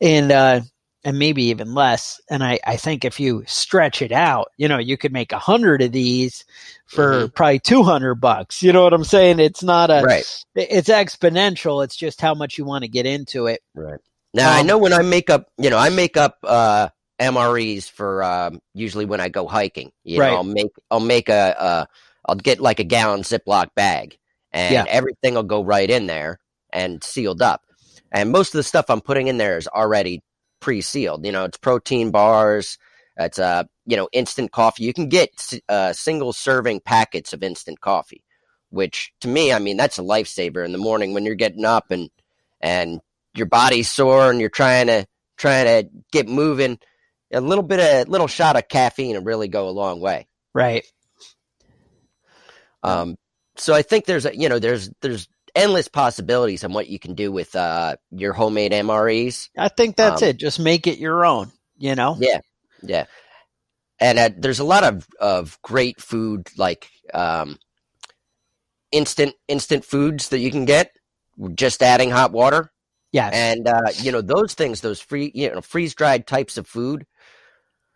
And 0.00 0.32
uh 0.32 0.60
and 1.04 1.18
maybe 1.18 1.44
even 1.44 1.74
less. 1.74 2.20
And 2.30 2.42
i 2.42 2.58
i 2.66 2.76
think 2.76 3.04
if 3.04 3.20
you 3.20 3.44
stretch 3.46 4.02
it 4.02 4.12
out 4.12 4.50
you 4.56 4.68
know 4.68 4.78
you 4.78 4.96
could 4.96 5.12
make 5.12 5.32
a 5.32 5.38
hundred 5.38 5.80
of 5.82 5.92
these 5.92 6.44
for 6.86 7.28
probably 7.28 7.60
200 7.60 8.16
bucks. 8.16 8.62
You 8.62 8.72
know 8.72 8.82
what 8.82 8.92
i'm 8.94 9.04
saying? 9.04 9.38
It's 9.40 9.62
not 9.62 9.90
a 9.90 10.02
Right. 10.04 10.24
it's 10.54 10.88
exponential. 10.88 11.84
It's 11.84 11.96
just 11.96 12.20
how 12.20 12.34
much 12.34 12.58
you 12.58 12.64
want 12.64 12.82
to 12.82 12.88
get 12.88 13.06
into 13.06 13.46
it. 13.46 13.62
Right. 13.74 14.00
Now 14.38 14.52
I 14.52 14.62
Um, 14.62 14.68
know 14.68 14.78
when 14.78 14.92
I 14.92 15.02
make 15.02 15.30
up, 15.30 15.50
you 15.58 15.70
know, 15.70 15.78
I 15.78 15.90
make 15.90 16.16
up 16.16 16.38
uh, 16.44 16.88
MREs 17.20 17.90
for 17.90 18.22
um, 18.22 18.60
usually 18.74 19.04
when 19.04 19.20
I 19.20 19.28
go 19.28 19.46
hiking. 19.48 19.92
You 20.04 20.20
Right. 20.20 20.30
know, 20.30 20.34
I'll 20.36 20.44
make 20.44 20.72
I'll 20.90 21.00
make 21.00 21.28
a 21.28 21.60
uh, 21.60 21.84
I'll 22.26 22.36
get 22.36 22.60
like 22.60 22.78
a 22.80 22.84
gallon 22.84 23.22
Ziploc 23.22 23.68
bag, 23.74 24.18
and 24.52 24.74
Yeah. 24.74 24.86
everything 24.86 25.34
will 25.34 25.42
go 25.42 25.64
right 25.64 25.90
in 25.90 26.06
there 26.06 26.38
and 26.72 27.02
sealed 27.02 27.42
up. 27.42 27.62
And 28.12 28.30
most 28.30 28.54
of 28.54 28.58
the 28.58 28.62
stuff 28.62 28.86
I'm 28.88 29.00
putting 29.00 29.26
in 29.28 29.38
there 29.38 29.58
is 29.58 29.68
already 29.68 30.22
pre-sealed. 30.60 31.26
You 31.26 31.32
know, 31.32 31.44
it's 31.44 31.58
protein 31.58 32.10
bars. 32.10 32.78
It's 33.16 33.38
uh, 33.40 33.64
you 33.86 33.96
know, 33.96 34.08
instant 34.12 34.52
coffee. 34.52 34.84
You 34.84 34.94
can 34.94 35.08
get 35.08 35.30
uh, 35.68 35.92
single 35.92 36.32
serving 36.32 36.80
packets 36.80 37.32
of 37.32 37.42
instant 37.42 37.80
coffee, 37.80 38.22
which 38.70 39.12
to 39.22 39.28
me, 39.28 39.52
I 39.52 39.58
mean, 39.58 39.76
that's 39.76 39.98
a 39.98 40.02
lifesaver 40.02 40.64
in 40.64 40.72
the 40.72 40.78
morning 40.78 41.12
when 41.12 41.24
you're 41.24 41.34
getting 41.34 41.64
up 41.64 41.90
and 41.90 42.10
and 42.60 43.00
your 43.34 43.46
body's 43.46 43.90
sore 43.90 44.30
and 44.30 44.40
you're 44.40 44.48
trying 44.50 44.86
to 44.88 45.06
trying 45.36 45.66
to 45.66 45.90
get 46.12 46.28
moving. 46.28 46.78
A 47.32 47.40
little 47.40 47.64
bit 47.64 47.80
of 47.80 48.08
little 48.08 48.26
shot 48.26 48.56
of 48.56 48.68
caffeine 48.68 49.14
will 49.16 49.22
really 49.22 49.48
go 49.48 49.68
a 49.68 49.70
long 49.70 50.00
way. 50.00 50.26
right 50.54 50.84
Um, 52.82 53.16
so 53.56 53.74
I 53.74 53.82
think 53.82 54.04
there's 54.06 54.24
a 54.24 54.36
you 54.36 54.48
know 54.48 54.58
there's 54.58 54.90
there's 55.00 55.28
endless 55.54 55.88
possibilities 55.88 56.64
on 56.64 56.72
what 56.72 56.88
you 56.88 56.98
can 56.98 57.14
do 57.14 57.32
with 57.32 57.54
uh, 57.56 57.96
your 58.10 58.32
homemade 58.32 58.72
MREs. 58.72 59.48
I 59.56 59.68
think 59.68 59.96
that's 59.96 60.22
Um, 60.22 60.28
it. 60.28 60.36
Just 60.36 60.60
make 60.60 60.86
it 60.86 60.98
your 60.98 61.24
own, 61.24 61.50
you 61.76 61.94
know? 61.96 62.16
Yeah, 62.20 62.40
yeah. 62.82 63.06
And 63.98 64.18
uh, 64.18 64.30
there's 64.36 64.60
a 64.60 64.64
lot 64.64 64.84
of, 64.84 65.08
of 65.18 65.58
great 65.62 66.00
food 66.00 66.48
like 66.56 66.88
um, 67.12 67.58
instant 68.92 69.34
instant 69.48 69.84
foods 69.84 70.28
that 70.28 70.38
you 70.38 70.50
can 70.52 70.64
get 70.64 70.92
just 71.54 71.82
adding 71.82 72.10
hot 72.10 72.30
water. 72.30 72.70
Yes. 73.10 73.32
and 73.34 73.66
uh, 73.66 73.90
you 73.96 74.12
know 74.12 74.20
those 74.20 74.54
things, 74.54 74.80
those 74.80 75.00
free, 75.00 75.30
you 75.34 75.50
know, 75.50 75.60
freeze 75.60 75.94
dried 75.94 76.26
types 76.26 76.58
of 76.58 76.66
food, 76.66 77.06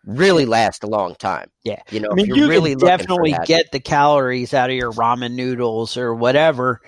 really 0.05 0.45
last 0.45 0.83
a 0.83 0.87
long 0.87 1.15
time. 1.15 1.49
Yeah. 1.63 1.81
you 1.91 1.99
know, 1.99 2.09
I 2.11 2.15
mean, 2.15 2.27
you 2.27 2.49
really 2.49 2.75
definitely 2.75 3.35
get 3.45 3.71
the 3.71 3.79
calories 3.79 4.53
out 4.53 4.69
of 4.69 4.75
your 4.75 4.91
ramen 4.91 5.33
noodles 5.33 5.97
or 5.97 6.13
whatever. 6.13 6.81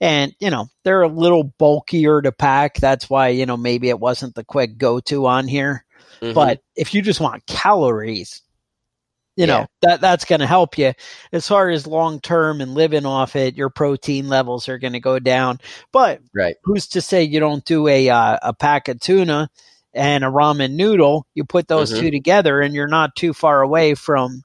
And, 0.00 0.34
you 0.40 0.50
know, 0.50 0.66
they're 0.82 1.02
a 1.02 1.08
little 1.08 1.44
bulkier 1.44 2.22
to 2.22 2.32
pack. 2.32 2.76
That's 2.76 3.08
why, 3.08 3.28
you 3.28 3.46
know, 3.46 3.56
maybe 3.56 3.88
it 3.88 4.00
wasn't 4.00 4.34
the 4.34 4.44
quick 4.44 4.76
go 4.78 5.00
to 5.00 5.26
on 5.26 5.46
here. 5.46 5.84
Mhm. 6.20 6.34
But 6.34 6.60
if 6.76 6.94
you 6.94 7.02
just 7.02 7.20
want 7.20 7.46
calories, 7.46 8.42
you 9.36 9.46
Yeah. 9.46 9.60
know, 9.60 9.66
that 9.82 10.00
that's 10.00 10.24
going 10.24 10.40
to 10.40 10.46
help 10.46 10.76
you. 10.78 10.92
As 11.32 11.48
far 11.48 11.70
as 11.70 11.86
long 11.86 12.20
term 12.20 12.60
and 12.60 12.74
living 12.74 13.06
off 13.06 13.34
it, 13.36 13.56
your 13.56 13.70
protein 13.70 14.28
levels 14.28 14.68
are 14.68 14.78
going 14.78 14.92
to 14.92 15.00
go 15.00 15.18
down. 15.18 15.58
But 15.92 16.20
right, 16.34 16.56
who's 16.64 16.86
to 16.88 17.00
say 17.00 17.22
you 17.22 17.40
don't 17.40 17.64
do 17.64 17.88
a 17.88 18.08
uh, 18.10 18.38
a 18.42 18.52
pack 18.54 18.88
of 18.88 19.00
tuna 19.00 19.48
and 19.94 20.24
a 20.24 20.28
ramen 20.28 20.72
noodle? 20.72 21.26
You 21.34 21.44
put 21.44 21.68
those 21.68 21.92
Mhm. 21.92 22.00
two 22.00 22.10
together, 22.10 22.60
and 22.60 22.74
you're 22.74 22.88
not 22.88 23.16
too 23.16 23.32
far 23.32 23.62
away 23.62 23.94
from 23.94 24.42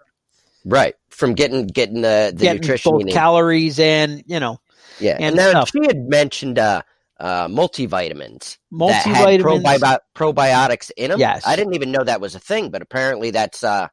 right, 0.65 0.95
from 1.09 1.33
getting 1.33 1.67
getting 1.67 2.01
the 2.01 2.31
the 2.33 2.43
getting 2.45 2.61
nutrition 2.61 2.91
both 2.93 3.09
calories 3.09 3.79
and 3.79 4.23
you 4.25 4.39
know 4.39 4.59
yeah, 4.99 5.13
and 5.19 5.23
and 5.25 5.35
now 5.35 5.49
stuff. 5.51 5.69
she 5.69 5.85
had 5.85 6.07
mentioned 6.07 6.59
uh, 6.59 6.81
uh, 7.19 7.47
multivitamins. 7.47 8.57
that 8.71 9.05
had 9.05 9.41
multivitamins. 9.41 9.79
probi- 9.79 9.99
probiotics 10.15 10.91
in 10.97 11.11
them. 11.11 11.19
Yes. 11.19 11.43
I 11.45 11.55
didn't 11.55 11.73
even 11.73 11.91
know 11.91 12.03
that 12.03 12.21
was 12.21 12.35
a 12.35 12.39
thing, 12.39 12.69
but 12.69 12.81
apparently 12.81 13.31
that's 13.31 13.63
uh, 13.63 13.87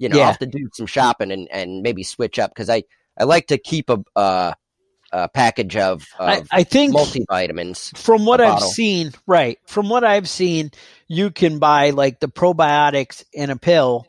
you 0.00 0.08
know, 0.08 0.16
Yeah. 0.16 0.22
I'll 0.22 0.30
have 0.32 0.38
to 0.38 0.46
do 0.46 0.68
some 0.72 0.86
shopping 0.86 1.30
and, 1.30 1.46
and 1.52 1.82
maybe 1.82 2.02
switch 2.02 2.38
up 2.38 2.50
because 2.52 2.70
I 2.70 2.82
I 3.18 3.24
like 3.24 3.48
to 3.48 3.58
keep 3.58 3.90
a 3.90 4.02
uh, 4.16 4.52
a 5.12 5.28
package 5.28 5.76
of, 5.76 6.06
I, 6.18 6.38
of 6.38 6.48
I 6.50 6.62
think 6.64 6.94
multivitamins. 6.94 7.96
from 7.98 8.24
what 8.24 8.40
I've 8.40 8.62
seen, 8.62 9.12
right? 9.26 9.58
From 9.66 9.88
what 9.88 10.04
I've 10.04 10.28
seen, 10.28 10.70
you 11.08 11.30
can 11.30 11.58
buy 11.58 11.90
like 11.90 12.20
the 12.20 12.28
probiotics 12.28 13.24
in 13.32 13.50
a 13.50 13.56
pill 13.56 14.06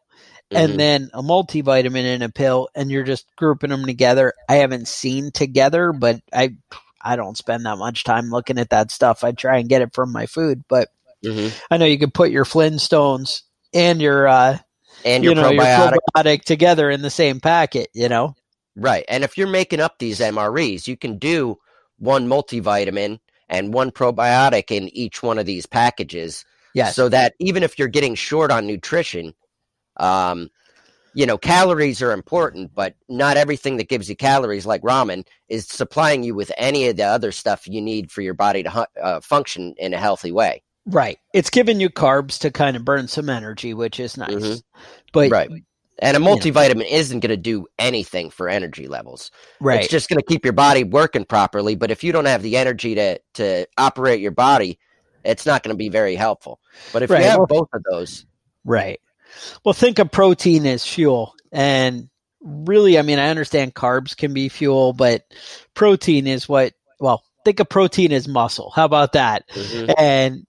and 0.54 0.80
then 0.80 1.10
a 1.13 1.21
multivitamin 1.21 2.04
in 2.04 2.21
a 2.21 2.30
pill, 2.30 2.69
and 2.75 2.91
you're 2.91 3.04
just 3.04 3.25
grouping 3.36 3.69
them 3.69 3.86
together. 3.86 4.34
I 4.47 4.56
haven't 4.58 4.88
seen 4.88 5.32
together, 5.32 5.91
but 5.91 6.21
I 6.34 6.56
I 7.01 7.15
don't 7.15 7.38
spend 7.38 7.65
that 7.65 7.77
much 7.77 8.04
time 8.04 8.30
looking 8.30 8.60
at 8.60 8.69
that 8.69 8.91
stuff. 8.91 9.23
I 9.23 9.32
try 9.32 9.58
and 9.58 9.69
get 9.69 9.82
it 9.82 9.93
from 9.93 10.12
my 10.12 10.25
food, 10.25 10.63
but 10.69 10.89
Mhm. 11.25 11.51
I 11.69 11.77
know 11.77 11.86
you 11.86 11.99
can 11.99 12.12
put 12.12 12.32
your 12.32 12.45
Flintstones 12.45 13.41
and 13.73 14.01
your 14.01 14.27
uh, 14.27 14.58
and 15.05 15.23
you 15.23 15.31
your 15.31 15.35
know 15.35 15.49
your 15.49 15.63
probiotic, 15.63 15.97
probiotic 16.15 16.43
together 16.43 16.89
in 16.89 17.01
the 17.01 17.09
same 17.09 17.39
packet. 17.39 17.89
You 17.93 18.09
know, 18.09 18.35
right? 18.75 19.05
And 19.07 19.23
if 19.23 19.37
you're 19.37 19.47
making 19.47 19.79
up 19.79 19.99
these 19.99 20.19
MREs, 20.19 20.87
you 20.87 20.97
can 20.97 21.17
do 21.17 21.57
one 21.99 22.27
multivitamin 22.27 23.19
and 23.49 23.73
one 23.73 23.91
probiotic 23.91 24.71
in 24.71 24.89
each 24.89 25.21
one 25.21 25.37
of 25.37 25.45
these 25.45 25.65
packages. 25.65 26.45
yes, 26.73 26.95
so 26.95 27.09
that 27.09 27.33
even 27.39 27.63
if 27.63 27.77
you're 27.77 27.87
getting 27.87 28.15
short 28.15 28.51
on 28.51 28.65
nutrition, 28.65 29.33
um, 29.97 30.49
you 31.13 31.25
know, 31.25 31.37
calories 31.37 32.01
are 32.01 32.13
important, 32.13 32.73
but 32.73 32.95
not 33.09 33.37
everything 33.37 33.77
that 33.77 33.89
gives 33.89 34.09
you 34.09 34.15
calories, 34.15 34.65
like 34.65 34.81
ramen, 34.81 35.27
is 35.49 35.67
supplying 35.67 36.23
you 36.23 36.33
with 36.33 36.51
any 36.57 36.87
of 36.87 36.95
the 36.95 37.03
other 37.03 37.31
stuff 37.31 37.67
you 37.67 37.81
need 37.81 38.11
for 38.11 38.21
your 38.21 38.33
body 38.33 38.63
to 38.63 38.87
uh, 39.01 39.19
function 39.19 39.75
in 39.77 39.93
a 39.93 39.97
healthy 39.97 40.31
way. 40.31 40.63
Right. 40.85 41.17
It's 41.33 41.49
giving 41.49 41.79
you 41.79 41.89
carbs 41.89 42.39
to 42.39 42.51
kind 42.51 42.75
of 42.75 42.85
burn 42.85 43.07
some 43.07 43.29
energy, 43.29 43.73
which 43.73 43.99
is 43.99 44.17
nice. 44.17 44.31
Mhm. 44.33 44.63
But 45.13 45.31
Right. 45.31 45.49
And 46.03 46.17
a 46.17 46.19
you 46.19 46.25
know. 46.25 46.35
multivitamin 46.35 46.89
isn't 46.89 47.19
going 47.19 47.29
to 47.29 47.37
do 47.37 47.67
anything 47.77 48.31
for 48.31 48.49
energy 48.49 48.87
levels. 48.87 49.29
right, 49.59 49.81
It's 49.81 49.91
just 49.91 50.09
going 50.09 50.19
to 50.19 50.25
keep 50.25 50.43
your 50.43 50.53
body 50.53 50.83
working 50.83 51.25
properly. 51.25 51.75
But 51.75 51.91
if 51.91 52.03
you 52.03 52.11
don't 52.11 52.25
have 52.25 52.41
the 52.41 52.57
energy 52.57 52.95
to 52.95 53.19
to 53.35 53.67
operate 53.77 54.19
your 54.19 54.31
body, 54.31 54.79
it's 55.23 55.45
not 55.45 55.61
going 55.61 55.73
to 55.73 55.77
be 55.77 55.89
very 55.89 56.15
helpful. 56.15 56.59
But 56.91 57.03
if 57.03 57.09
Right, 57.11 57.19
you 57.23 57.29
have 57.29 57.37
well- 57.37 57.45
both 57.47 57.69
of 57.73 57.83
those, 57.91 58.25
Right. 58.65 58.99
Well, 59.63 59.73
think 59.73 59.97
of 59.99 60.11
protein 60.11 60.65
as 60.65 60.85
fuel. 60.85 61.33
And 61.51 62.09
really, 62.41 62.97
I 62.97 63.01
mean, 63.03 63.19
I 63.19 63.29
understand 63.29 63.75
carbs 63.75 64.15
can 64.17 64.33
be 64.33 64.49
fuel, 64.49 64.93
but 64.93 65.23
protein 65.73 66.25
is 66.27 66.49
what, 66.49 66.73
well, 66.99 67.23
think 67.45 67.59
of 67.59 67.69
protein 67.69 68.11
as 68.11 68.27
muscle. 68.27 68.71
How 68.75 68.85
about 68.85 69.13
that? 69.13 69.47
Mhm. 69.49 69.93
And 69.97 70.45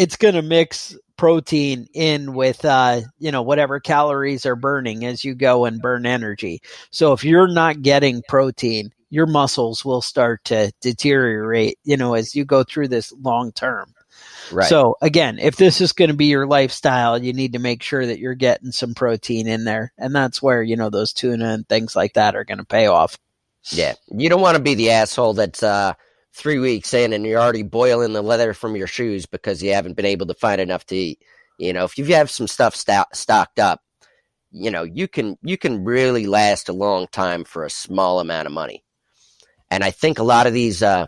it's 0.00 0.16
going 0.16 0.34
to 0.34 0.42
mix 0.42 0.96
protein 1.18 1.86
in 1.92 2.32
with 2.32 2.64
uh, 2.64 3.02
you 3.18 3.30
know 3.30 3.42
whatever 3.42 3.78
calories 3.78 4.46
are 4.46 4.56
burning 4.56 5.04
as 5.04 5.22
you 5.22 5.34
go 5.34 5.66
and 5.66 5.82
burn 5.82 6.06
energy. 6.06 6.62
So 6.90 7.12
if 7.12 7.22
you're 7.22 7.52
not 7.52 7.82
getting 7.82 8.22
protein, 8.26 8.94
your 9.10 9.26
muscles 9.26 9.84
will 9.84 10.00
start 10.00 10.42
to 10.46 10.72
deteriorate, 10.80 11.78
you 11.84 11.98
know, 11.98 12.14
as 12.14 12.34
you 12.34 12.46
go 12.46 12.64
through 12.64 12.88
this 12.88 13.12
long 13.20 13.52
term. 13.52 13.92
Right. 14.50 14.66
So 14.70 14.96
again, 15.02 15.38
if 15.38 15.56
this 15.56 15.82
is 15.82 15.92
going 15.92 16.10
to 16.10 16.16
be 16.16 16.26
your 16.26 16.46
lifestyle, 16.46 17.22
you 17.22 17.34
need 17.34 17.52
to 17.52 17.58
make 17.58 17.82
sure 17.82 18.06
that 18.06 18.18
you're 18.18 18.34
getting 18.34 18.72
some 18.72 18.94
protein 18.94 19.46
in 19.46 19.64
there, 19.64 19.92
and 19.98 20.14
that's 20.16 20.40
where 20.40 20.62
you 20.62 20.76
know 20.76 20.88
those 20.88 21.12
tuna 21.12 21.50
and 21.50 21.68
things 21.68 21.94
like 21.94 22.14
that 22.14 22.34
are 22.34 22.44
going 22.44 22.56
to 22.56 22.64
pay 22.64 22.86
off. 22.86 23.18
Yeah, 23.64 23.92
you 24.08 24.30
don't 24.30 24.40
want 24.40 24.56
to 24.56 24.62
be 24.62 24.74
the 24.74 24.92
asshole 24.92 25.34
that's 25.34 25.62
uh, 25.62 25.92
three 26.34 26.58
weeks 26.58 26.94
in 26.94 27.12
and 27.12 27.26
you're 27.26 27.40
already 27.40 27.62
boiling 27.62 28.12
the 28.12 28.22
leather 28.22 28.54
from 28.54 28.76
your 28.76 28.86
shoes 28.86 29.26
because 29.26 29.62
you 29.62 29.72
haven't 29.72 29.96
been 29.96 30.06
able 30.06 30.26
to 30.26 30.34
find 30.34 30.60
enough 30.60 30.86
to 30.86 30.96
eat. 30.96 31.22
You 31.58 31.72
know, 31.72 31.84
if 31.84 31.98
you 31.98 32.04
have 32.06 32.30
some 32.30 32.48
stuff 32.48 32.74
st- 32.74 33.06
stocked 33.12 33.58
up, 33.58 33.80
you 34.52 34.70
know 34.70 34.82
you 34.82 35.06
can 35.06 35.38
you 35.42 35.56
can 35.56 35.84
really 35.84 36.26
last 36.26 36.68
a 36.68 36.72
long 36.72 37.06
time 37.06 37.44
for 37.44 37.64
a 37.64 37.70
small 37.70 38.20
amount 38.20 38.46
of 38.46 38.52
money. 38.52 38.84
And 39.70 39.84
I 39.84 39.90
think 39.92 40.18
a 40.18 40.24
lot 40.24 40.48
of 40.48 40.52
these, 40.52 40.82
uh, 40.82 41.06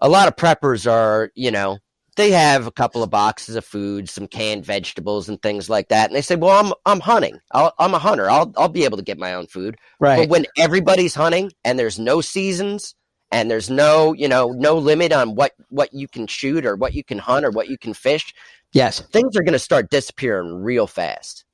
a 0.00 0.08
lot 0.08 0.26
of 0.26 0.34
preppers 0.34 0.90
are, 0.90 1.30
you 1.36 1.52
know, 1.52 1.78
they 2.16 2.32
have 2.32 2.66
a 2.66 2.72
couple 2.72 3.04
of 3.04 3.10
boxes 3.10 3.54
of 3.54 3.64
food, 3.64 4.08
some 4.08 4.26
canned 4.26 4.64
vegetables 4.64 5.28
and 5.28 5.40
things 5.40 5.70
like 5.70 5.88
that, 5.88 6.10
and 6.10 6.16
they 6.16 6.22
say, 6.22 6.34
"Well, 6.34 6.58
I'm 6.58 6.72
I'm 6.84 7.00
hunting. 7.00 7.40
i 7.52 7.70
am 7.78 7.94
a 7.94 7.98
hunter. 7.98 8.28
I'll 8.28 8.52
I'll 8.56 8.68
be 8.68 8.84
able 8.84 8.96
to 8.96 9.04
get 9.04 9.18
my 9.18 9.34
own 9.34 9.46
food." 9.46 9.76
Right. 10.00 10.16
But 10.16 10.28
when 10.28 10.46
everybody's 10.58 11.14
hunting 11.14 11.52
and 11.64 11.78
there's 11.78 11.98
no 11.98 12.20
seasons 12.20 12.94
and 13.32 13.50
there's 13.50 13.70
no 13.70 14.12
you 14.12 14.28
know 14.28 14.48
no 14.52 14.76
limit 14.76 15.12
on 15.12 15.34
what 15.34 15.52
what 15.68 15.92
you 15.92 16.08
can 16.08 16.26
shoot 16.26 16.66
or 16.66 16.76
what 16.76 16.94
you 16.94 17.04
can 17.04 17.18
hunt 17.18 17.44
or 17.44 17.50
what 17.50 17.68
you 17.68 17.78
can 17.78 17.94
fish, 17.94 18.34
yes, 18.72 19.00
things 19.00 19.36
are 19.36 19.42
going 19.42 19.52
to 19.52 19.58
start 19.58 19.90
disappearing 19.90 20.62
real 20.62 20.86
fast. 20.86 21.44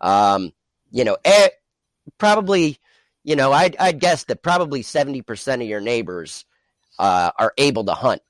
Um, 0.00 0.52
you 0.90 1.04
know, 1.04 1.16
eh, 1.24 1.48
probably, 2.18 2.78
you 3.24 3.36
know, 3.36 3.52
I'd 3.52 3.76
I'd 3.76 4.00
guess 4.00 4.24
that 4.24 4.42
probably 4.42 4.82
seventy 4.82 5.22
percent 5.22 5.62
of 5.62 5.68
your 5.68 5.80
neighbors 5.80 6.44
uh, 6.98 7.30
are 7.38 7.52
able 7.58 7.84
to 7.84 7.94
hunt 7.94 8.22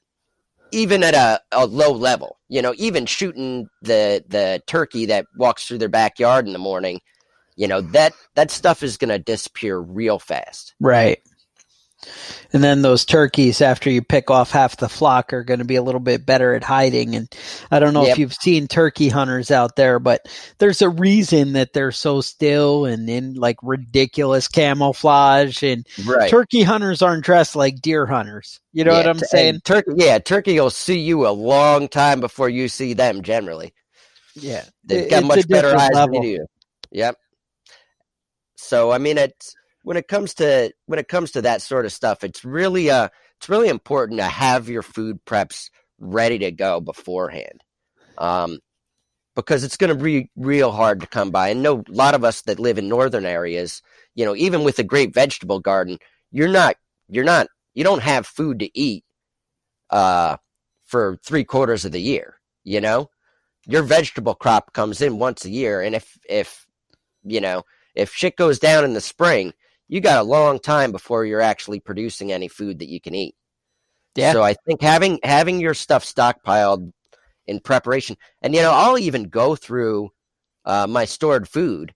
even 0.73 1.03
at 1.03 1.14
a, 1.14 1.40
a 1.53 1.66
low 1.66 1.93
level. 1.93 2.38
You 2.49 2.62
know, 2.62 2.75
even 2.77 3.07
shooting 3.07 3.69
the 3.83 4.25
the 4.29 4.62
turkey 4.66 5.07
that 5.07 5.27
walks 5.37 5.66
through 5.66 5.79
their 5.79 5.88
backyard 5.88 6.47
in 6.47 6.53
the 6.53 6.59
morning, 6.59 7.01
you 7.57 7.69
know, 7.69 7.81
that 7.81 8.12
that 8.35 8.51
stuff 8.51 8.83
is 8.83 8.97
going 8.97 9.11
to 9.11 9.19
disappear 9.19 9.79
real 9.79 10.19
fast. 10.19 10.75
Right. 10.81 11.21
And 12.53 12.65
then 12.65 12.83
those 12.83 13.05
turkeys, 13.05 13.61
after 13.61 13.91
you 13.91 14.03
pick 14.03 14.31
off 14.31 14.51
half 14.51 14.77
the 14.77 14.89
flock, 14.89 15.33
are 15.33 15.45
going 15.45 15.59
to 15.61 15.65
be 15.65 15.77
a 15.77 15.83
little 15.83 16.01
bit 16.01 16.27
better 16.27 16.55
at 16.55 16.65
hiding. 16.65 17.15
And 17.15 17.29
I 17.71 17.79
don't 17.79 17.95
know 17.95 18.03
yep. 18.03 18.13
if 18.13 18.19
you've 18.19 18.35
seen 18.35 18.67
turkey 18.67 19.09
hunters 19.09 19.51
out 19.51 19.77
there, 19.77 19.99
but 19.99 20.27
there's 20.59 20.83
a 20.83 20.89
reason 20.89 21.53
that 21.53 21.73
they're 21.73 21.93
so 21.93 22.21
still 22.21 22.87
and 22.87 23.09
in 23.09 23.35
like 23.35 23.57
ridiculous 23.63 24.49
camouflage. 24.49 25.63
And 25.63 25.87
right. 26.07 26.31
turkey 26.31 26.63
hunters 26.63 27.03
aren't 27.03 27.25
dressed 27.25 27.55
like 27.55 27.81
deer 27.81 28.07
hunters. 28.07 28.61
You 28.73 28.85
know 28.85 28.93
yeah, 28.93 28.99
what 28.99 29.09
I'm 29.09 29.19
saying? 29.19 29.61
Turkey, 29.65 29.93
yeah, 29.97 30.19
turkey 30.19 30.59
will 30.59 30.71
see 30.71 30.99
you 30.99 31.27
a 31.27 31.31
long 31.31 31.89
time 31.89 32.21
before 32.21 32.49
you 32.49 32.69
see 32.69 32.95
them. 32.95 33.23
Generally, 33.23 33.75
yeah, 34.35 34.65
they've 34.85 35.11
got 35.11 35.25
much 35.25 35.49
better 35.49 35.77
eyes 35.77 35.91
level. 35.93 36.21
than 36.21 36.31
you. 36.31 36.47
Yep. 36.93 37.17
So 38.57 38.93
I 38.93 38.99
mean, 38.99 39.19
it's 39.19 39.55
when 39.83 39.97
it 39.97 40.09
comes 40.09 40.35
to 40.35 40.73
when 40.87 40.99
it 40.99 41.09
comes 41.09 41.33
to 41.33 41.43
that 41.43 41.62
sort 41.62 41.87
of 41.87 41.93
stuff, 41.93 42.25
it's 42.25 42.45
really 42.45 42.90
uh 42.90 43.09
it's 43.38 43.49
really 43.49 43.69
important 43.69 44.21
to 44.21 44.27
have 44.27 44.69
your 44.69 44.83
food 44.83 45.25
preps 45.25 45.71
ready 45.99 46.38
to 46.38 46.51
go 46.51 46.81
beforehand. 46.81 47.62
Um, 48.19 48.59
because 49.35 49.64
it's 49.64 49.77
going 49.77 49.97
to 49.97 50.03
be 50.03 50.31
real 50.37 50.73
hard 50.73 51.01
to 51.01 51.07
come 51.07 51.31
by. 51.31 51.49
And 51.49 51.62
know 51.62 51.79
a 51.88 51.93
lot 51.93 52.14
of 52.14 52.25
us 52.25 52.43
that 52.43 52.59
live 52.59 52.79
in 52.79 52.88
northern 52.88 53.25
areas, 53.25 53.81
you 54.14 54.25
know, 54.25 54.35
even 54.35 54.64
with 54.64 54.79
a 54.79 54.85
great 54.85 55.14
vegetable 55.14 55.61
garden, 55.61 55.99
you're 56.31 56.49
not 56.49 56.77
you're 57.09 57.25
not 57.25 57.47
you 57.75 57.85
don't 57.85 58.03
have 58.03 58.27
food 58.27 58.59
to 58.61 58.79
eat 58.79 59.05
uh 59.90 60.37
for 60.85 61.19
three 61.25 61.45
quarters 61.45 61.85
of 61.85 61.93
the 61.93 62.01
year, 62.01 62.35
you 62.64 62.81
know? 62.81 63.09
Your 63.66 63.83
vegetable 63.83 64.35
crop 64.35 64.73
comes 64.73 65.01
in 65.01 65.19
once 65.19 65.45
a 65.45 65.51
year 65.51 65.81
and 65.81 65.95
if 65.95 66.19
if 66.29 66.66
you 67.23 67.40
know, 67.40 67.62
if 67.95 68.12
shit 68.12 68.37
goes 68.37 68.59
down 68.59 68.85
in 68.85 68.95
the 68.95 69.01
spring, 69.01 69.53
you 69.90 70.00
got 70.00 70.20
a 70.20 70.22
long 70.22 70.61
time 70.61 70.92
before 70.92 71.24
you're 71.24 71.40
actually 71.40 71.81
producing 71.81 72.31
any 72.31 72.46
food 72.46 72.79
that 72.79 72.88
you 72.88 73.00
can 73.00 73.14
eat. 73.14 73.35
Yeah. 74.14 74.33
So 74.33 74.42
I 74.42 74.55
think 74.55 74.81
having 74.81 75.18
having 75.22 75.61
your 75.61 75.74
stuff 75.74 76.05
stockpiled 76.05 76.92
in 77.46 77.59
preparation, 77.59 78.16
and 78.40 78.55
you 78.55 78.62
know, 78.62 78.72
I'll 78.72 78.98
even 78.98 79.24
go 79.24 79.57
through 79.57 80.11
uh, 80.64 80.87
my 80.87 81.05
stored 81.05 81.48
food, 81.48 81.92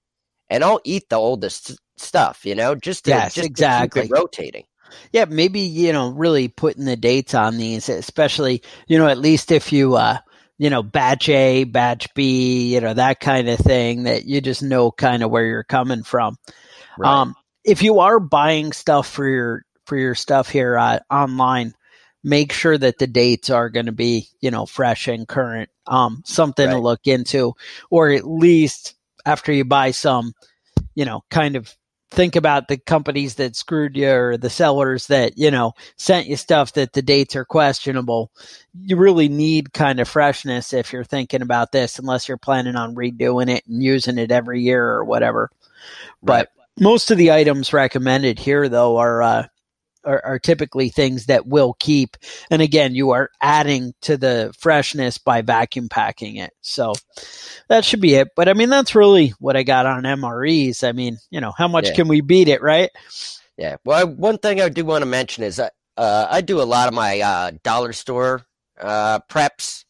and 0.51 0.65
I'll 0.65 0.81
eat 0.85 1.09
the 1.09 1.17
oldest 1.17 1.79
stuff. 1.97 2.45
You 2.45 2.57
know, 2.57 2.75
just 2.75 3.05
to, 3.05 3.11
yes, 3.11 3.35
just 3.35 3.47
exactly 3.47 4.09
rotating. 4.11 4.65
Yeah, 5.13 5.27
maybe 5.27 5.61
you 5.61 5.93
know, 5.93 6.11
really 6.11 6.49
putting 6.49 6.85
the 6.87 6.97
dates 6.97 7.33
on 7.33 7.59
these, 7.59 7.89
especially 7.89 8.63
you 8.89 8.99
know, 8.99 9.07
at 9.07 9.19
least 9.19 9.53
if 9.53 9.73
you 9.73 9.95
uh, 9.95 10.19
you 10.59 10.69
know, 10.69 10.83
batch 10.83 11.29
A, 11.29 11.63
batch 11.63 12.13
B, 12.15 12.75
you 12.75 12.81
know, 12.81 12.95
that 12.95 13.21
kind 13.21 13.49
of 13.49 13.61
thing, 13.61 14.05
that 14.05 14.25
you 14.25 14.41
just 14.41 14.65
know 14.65 14.91
kind 14.91 15.23
of 15.23 15.31
where 15.31 15.47
you're 15.47 15.63
coming 15.63 16.03
from. 16.03 16.37
Right. 16.99 17.09
Um, 17.09 17.37
if 17.65 17.83
you 17.83 18.01
are 18.01 18.21
buying 18.21 18.73
stuff 18.73 19.09
for 19.09 19.27
your 19.27 19.65
for 19.87 19.97
your 19.97 20.15
stuff 20.15 20.49
here 20.49 20.79
uh, 20.79 21.01
online, 21.11 21.75
make 22.23 22.53
sure 22.53 22.77
that 22.77 22.99
the 22.99 23.07
dates 23.07 23.51
are 23.51 23.71
going 23.71 23.87
to 23.87 23.93
be 23.93 24.29
you 24.41 24.51
know 24.51 24.67
fresh 24.67 25.09
and 25.09 25.27
current. 25.27 25.71
Um, 25.87 26.23
something 26.25 26.67
right. 26.67 26.73
to 26.73 26.79
look 26.79 27.07
into, 27.07 27.55
or 27.91 28.11
at 28.11 28.27
least 28.27 28.95
after 29.27 29.53
you 29.53 29.65
buy 29.67 29.91
some, 29.91 30.33
you 30.95 31.05
know, 31.05 31.23
kind 31.31 31.57
of 31.57 31.77
think 32.15 32.37
about 32.37 32.69
the 32.69 32.79
companies 32.79 33.35
that 33.35 33.57
screwed 33.57 33.97
you 33.97 34.11
or 34.11 34.37
the 34.37 34.49
sellers 34.49 35.09
that 35.09 35.37
you 35.37 35.51
know 35.51 35.73
sent 35.97 36.29
you 36.29 36.37
stuff 36.37 36.73
that 36.75 36.93
the 36.93 37.03
dates 37.03 37.35
are 37.35 37.45
questionable 37.45 38.31
you 38.73 38.97
really 38.97 39.29
need 39.29 39.73
kind 39.73 39.99
of 39.99 40.09
freshness 40.09 40.73
if 40.73 40.93
you're 40.93 41.03
thinking 41.03 41.43
about 41.43 41.73
this 41.73 41.99
unless 41.99 42.29
you're 42.29 42.37
planning 42.37 42.77
on 42.77 42.95
redoing 42.95 43.51
it 43.51 43.67
and 43.67 43.83
using 43.83 44.17
it 44.17 44.31
every 44.31 44.63
year 44.63 44.87
or 44.87 45.05
whatever 45.05 45.51
right. 46.23 46.47
but 46.47 46.64
most 46.79 47.11
of 47.11 47.19
the 47.19 47.33
items 47.33 47.73
recommended 47.73 48.39
here, 48.39 48.69
though, 48.69 48.97
are, 48.97 49.23
uh, 49.23 49.47
are, 50.05 50.25
are 50.25 50.39
typically 50.39 50.89
things 50.89 51.27
that 51.27 51.47
will 51.47 51.75
keep. 51.79 52.17
And 52.51 52.63
again, 52.63 52.95
you 52.95 53.11
are 53.11 53.31
adding 53.41 53.95
to 54.03 54.17
the 54.17 54.53
freshness 54.59 55.19
by 55.19 55.43
vacuum 55.43 55.89
packing 55.89 56.37
it. 56.37 56.53
So 56.61 56.95
that 57.69 57.85
should 57.85 58.01
be 58.01 58.15
it. 58.15 58.29
But 58.37 58.49
I 58.49 58.55
mean, 58.55 58.69
that's 58.69 58.95
really 58.95 59.35
what 59.39 59.57
I 59.57 59.63
got 59.63 59.87
on 59.87 60.03
MREs. 60.03 60.87
I 60.87 60.93
mean, 60.93 61.19
you 61.31 61.41
know, 61.41 61.53
how 61.57 61.69
much 61.69 61.89
yeah. 61.89 61.95
can 61.95 62.09
we 62.09 62.21
beat 62.21 62.49
it, 62.49 62.63
right? 62.63 62.91
Yeah. 63.57 63.77
Well, 63.85 64.09
one 64.09 64.39
thing 64.39 64.61
I 64.61 64.69
do 64.69 64.85
want 64.85 65.03
to 65.03 65.07
mention 65.07 65.45
is 65.45 65.61
uh, 65.61 65.71
I 65.97 66.41
do 66.41 66.61
a 66.61 66.65
lot 66.65 66.89
of 66.89 66.95
my 66.95 67.21
uh, 67.21 67.53
dollar 67.63 67.93
store 67.93 68.43
uh, 68.81 69.21
preps. 69.31 69.85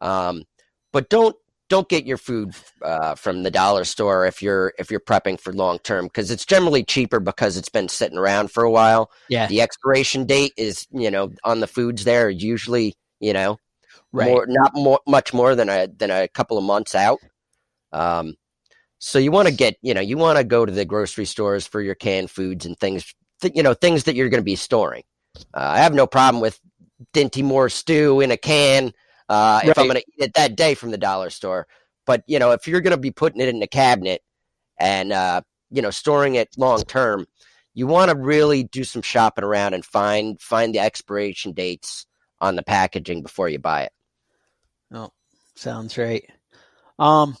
Um, 0.00 0.44
but 0.92 1.08
don't 1.08 1.36
don't 1.74 1.88
get 1.88 2.06
your 2.06 2.16
food 2.16 2.54
uh, 2.82 3.16
from 3.16 3.42
the 3.42 3.50
dollar 3.50 3.82
store 3.82 4.26
if 4.26 4.40
you're 4.40 4.72
if 4.78 4.92
you're 4.92 5.00
prepping 5.00 5.40
for 5.40 5.52
long 5.52 5.80
term 5.80 6.04
because 6.04 6.30
it's 6.30 6.46
generally 6.46 6.84
cheaper 6.84 7.18
because 7.18 7.56
it's 7.56 7.68
been 7.68 7.88
sitting 7.88 8.16
around 8.16 8.52
for 8.52 8.62
a 8.62 8.70
while. 8.70 9.10
Yeah, 9.28 9.48
the 9.48 9.60
expiration 9.60 10.24
date 10.24 10.52
is 10.56 10.86
you 10.92 11.10
know 11.10 11.32
on 11.42 11.58
the 11.58 11.66
foods 11.66 12.04
there 12.04 12.30
usually 12.30 12.94
you 13.18 13.32
know 13.32 13.58
right. 14.12 14.30
more 14.30 14.46
not 14.48 14.70
more 14.76 15.00
much 15.08 15.34
more 15.34 15.56
than 15.56 15.68
a 15.68 15.88
than 15.88 16.12
a 16.12 16.28
couple 16.28 16.56
of 16.56 16.62
months 16.62 16.94
out. 16.94 17.18
Um, 17.92 18.36
so 18.98 19.18
you 19.18 19.32
want 19.32 19.48
to 19.48 19.54
get 19.54 19.74
you 19.82 19.94
know 19.94 20.00
you 20.00 20.16
want 20.16 20.38
to 20.38 20.44
go 20.44 20.64
to 20.64 20.70
the 20.70 20.84
grocery 20.84 21.24
stores 21.24 21.66
for 21.66 21.82
your 21.82 21.96
canned 21.96 22.30
foods 22.30 22.66
and 22.66 22.78
things 22.78 23.12
th- 23.40 23.56
you 23.56 23.64
know 23.64 23.74
things 23.74 24.04
that 24.04 24.14
you're 24.14 24.28
going 24.28 24.42
to 24.42 24.44
be 24.44 24.54
storing. 24.54 25.02
Uh, 25.52 25.72
I 25.74 25.78
have 25.78 25.92
no 25.92 26.06
problem 26.06 26.40
with 26.40 26.60
Dinty 27.12 27.42
Moore 27.42 27.68
stew 27.68 28.20
in 28.20 28.30
a 28.30 28.36
can 28.36 28.92
uh, 29.28 29.60
right. 29.62 29.70
if 29.70 29.78
I'm 29.78 29.86
going 29.86 30.00
to 30.00 30.04
eat 30.08 30.24
it 30.24 30.34
that 30.34 30.56
day 30.56 30.74
from 30.74 30.90
the 30.90 30.98
dollar 30.98 31.30
store. 31.30 31.66
But 32.06 32.22
you 32.26 32.38
know, 32.38 32.52
if 32.52 32.68
you're 32.68 32.80
going 32.80 32.96
to 32.96 33.00
be 33.00 33.10
putting 33.10 33.40
it 33.40 33.48
in 33.48 33.62
a 33.62 33.66
cabinet 33.66 34.22
and 34.78 35.12
uh, 35.12 35.42
you 35.70 35.82
know 35.82 35.90
storing 35.90 36.34
it 36.34 36.48
long 36.56 36.82
term, 36.82 37.26
you 37.72 37.86
want 37.86 38.10
to 38.10 38.16
really 38.16 38.64
do 38.64 38.84
some 38.84 39.02
shopping 39.02 39.44
around 39.44 39.74
and 39.74 39.84
find 39.84 40.40
find 40.40 40.74
the 40.74 40.80
expiration 40.80 41.52
dates 41.52 42.06
on 42.40 42.56
the 42.56 42.62
packaging 42.62 43.22
before 43.22 43.48
you 43.48 43.58
buy 43.58 43.82
it. 43.84 43.92
Oh, 44.92 45.10
sounds 45.56 45.96
right. 45.96 46.24
Um, 46.98 47.36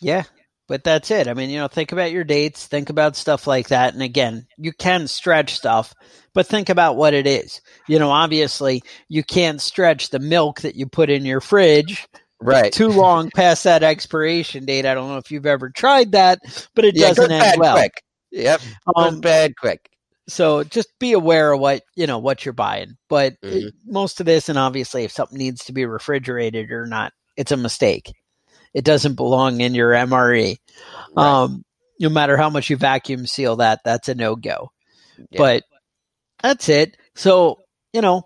yeah, 0.00 0.24
but 0.68 0.84
that's 0.84 1.10
it. 1.10 1.26
I 1.26 1.34
mean, 1.34 1.50
you 1.50 1.58
know, 1.58 1.66
think 1.66 1.92
about 1.92 2.12
your 2.12 2.24
dates, 2.24 2.66
think 2.66 2.90
about 2.90 3.16
stuff 3.16 3.46
like 3.46 3.68
that. 3.68 3.94
And 3.94 4.02
again, 4.02 4.46
you 4.58 4.72
can 4.72 5.08
stretch 5.08 5.54
stuff, 5.54 5.94
but 6.34 6.46
think 6.46 6.68
about 6.68 6.96
what 6.96 7.14
it 7.14 7.26
is. 7.26 7.60
You 7.88 7.98
know, 7.98 8.10
obviously, 8.10 8.82
you 9.08 9.24
can't 9.24 9.60
stretch 9.60 10.10
the 10.10 10.18
milk 10.18 10.60
that 10.60 10.76
you 10.76 10.86
put 10.86 11.10
in 11.10 11.24
your 11.24 11.40
fridge 11.40 12.06
right 12.40 12.72
too 12.72 12.88
long 12.88 13.30
past 13.34 13.64
that 13.64 13.82
expiration 13.82 14.64
date. 14.64 14.86
I 14.86 14.94
don't 14.94 15.08
know 15.08 15.16
if 15.16 15.30
you've 15.30 15.46
ever 15.46 15.70
tried 15.70 16.12
that, 16.12 16.38
but 16.74 16.84
it 16.84 16.94
yeah, 16.96 17.08
doesn't 17.08 17.32
end 17.32 17.58
well. 17.58 17.76
Quick. 17.76 18.02
Yep, 18.30 18.60
um, 18.94 19.20
bad 19.20 19.56
quick. 19.56 19.88
So 20.28 20.62
just 20.62 20.90
be 20.98 21.14
aware 21.14 21.52
of 21.52 21.60
what 21.60 21.82
you 21.96 22.06
know 22.06 22.18
what 22.18 22.44
you're 22.44 22.52
buying. 22.52 22.98
But 23.08 23.40
mm-hmm. 23.40 23.68
it, 23.68 23.74
most 23.86 24.20
of 24.20 24.26
this, 24.26 24.50
and 24.50 24.58
obviously, 24.58 25.04
if 25.04 25.12
something 25.12 25.38
needs 25.38 25.64
to 25.64 25.72
be 25.72 25.86
refrigerated 25.86 26.70
or 26.70 26.86
not 26.86 27.12
it's 27.38 27.52
a 27.52 27.56
mistake. 27.56 28.12
It 28.74 28.84
doesn't 28.84 29.14
belong 29.14 29.60
in 29.60 29.74
your 29.74 29.92
MRE. 29.92 30.56
Right. 31.16 31.26
Um, 31.26 31.64
no 32.00 32.08
matter 32.08 32.36
how 32.36 32.50
much 32.50 32.70
you 32.70 32.76
vacuum 32.76 33.26
seal 33.26 33.56
that, 33.56 33.80
that's 33.84 34.08
a 34.08 34.14
no 34.14 34.36
go. 34.36 34.70
Yeah. 35.30 35.38
But 35.38 35.62
that's 36.42 36.68
it. 36.68 36.96
So, 37.14 37.58
you 37.92 38.00
know, 38.00 38.24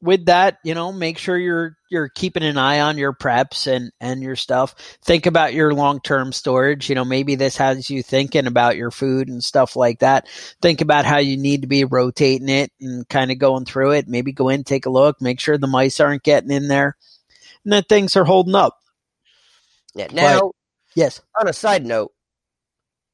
with 0.00 0.26
that, 0.26 0.58
you 0.62 0.74
know, 0.74 0.92
make 0.92 1.18
sure 1.18 1.36
you're 1.36 1.76
you're 1.90 2.08
keeping 2.08 2.42
an 2.42 2.58
eye 2.58 2.80
on 2.80 2.98
your 2.98 3.12
preps 3.12 3.66
and 3.66 3.90
and 4.00 4.22
your 4.22 4.36
stuff. 4.36 4.74
Think 5.04 5.26
about 5.26 5.54
your 5.54 5.74
long-term 5.74 6.32
storage. 6.32 6.88
You 6.88 6.94
know, 6.94 7.04
maybe 7.04 7.34
this 7.34 7.56
has 7.56 7.90
you 7.90 8.02
thinking 8.02 8.46
about 8.46 8.76
your 8.76 8.90
food 8.90 9.28
and 9.28 9.42
stuff 9.42 9.74
like 9.74 10.00
that. 10.00 10.28
Think 10.62 10.80
about 10.80 11.04
how 11.04 11.18
you 11.18 11.36
need 11.36 11.62
to 11.62 11.66
be 11.66 11.84
rotating 11.84 12.48
it 12.48 12.70
and 12.80 13.08
kind 13.08 13.32
of 13.32 13.38
going 13.38 13.64
through 13.64 13.92
it. 13.92 14.08
Maybe 14.08 14.32
go 14.32 14.48
in, 14.48 14.64
take 14.64 14.86
a 14.86 14.90
look, 14.90 15.20
make 15.20 15.40
sure 15.40 15.58
the 15.58 15.66
mice 15.66 15.98
aren't 15.98 16.22
getting 16.22 16.52
in 16.52 16.68
there, 16.68 16.96
and 17.64 17.72
that 17.72 17.88
things 17.88 18.14
are 18.16 18.24
holding 18.24 18.54
up. 18.54 18.78
Yeah. 19.98 20.06
Now, 20.12 20.52
Yes. 20.94 21.20
on 21.40 21.48
a 21.48 21.52
side 21.52 21.84
note, 21.86 22.12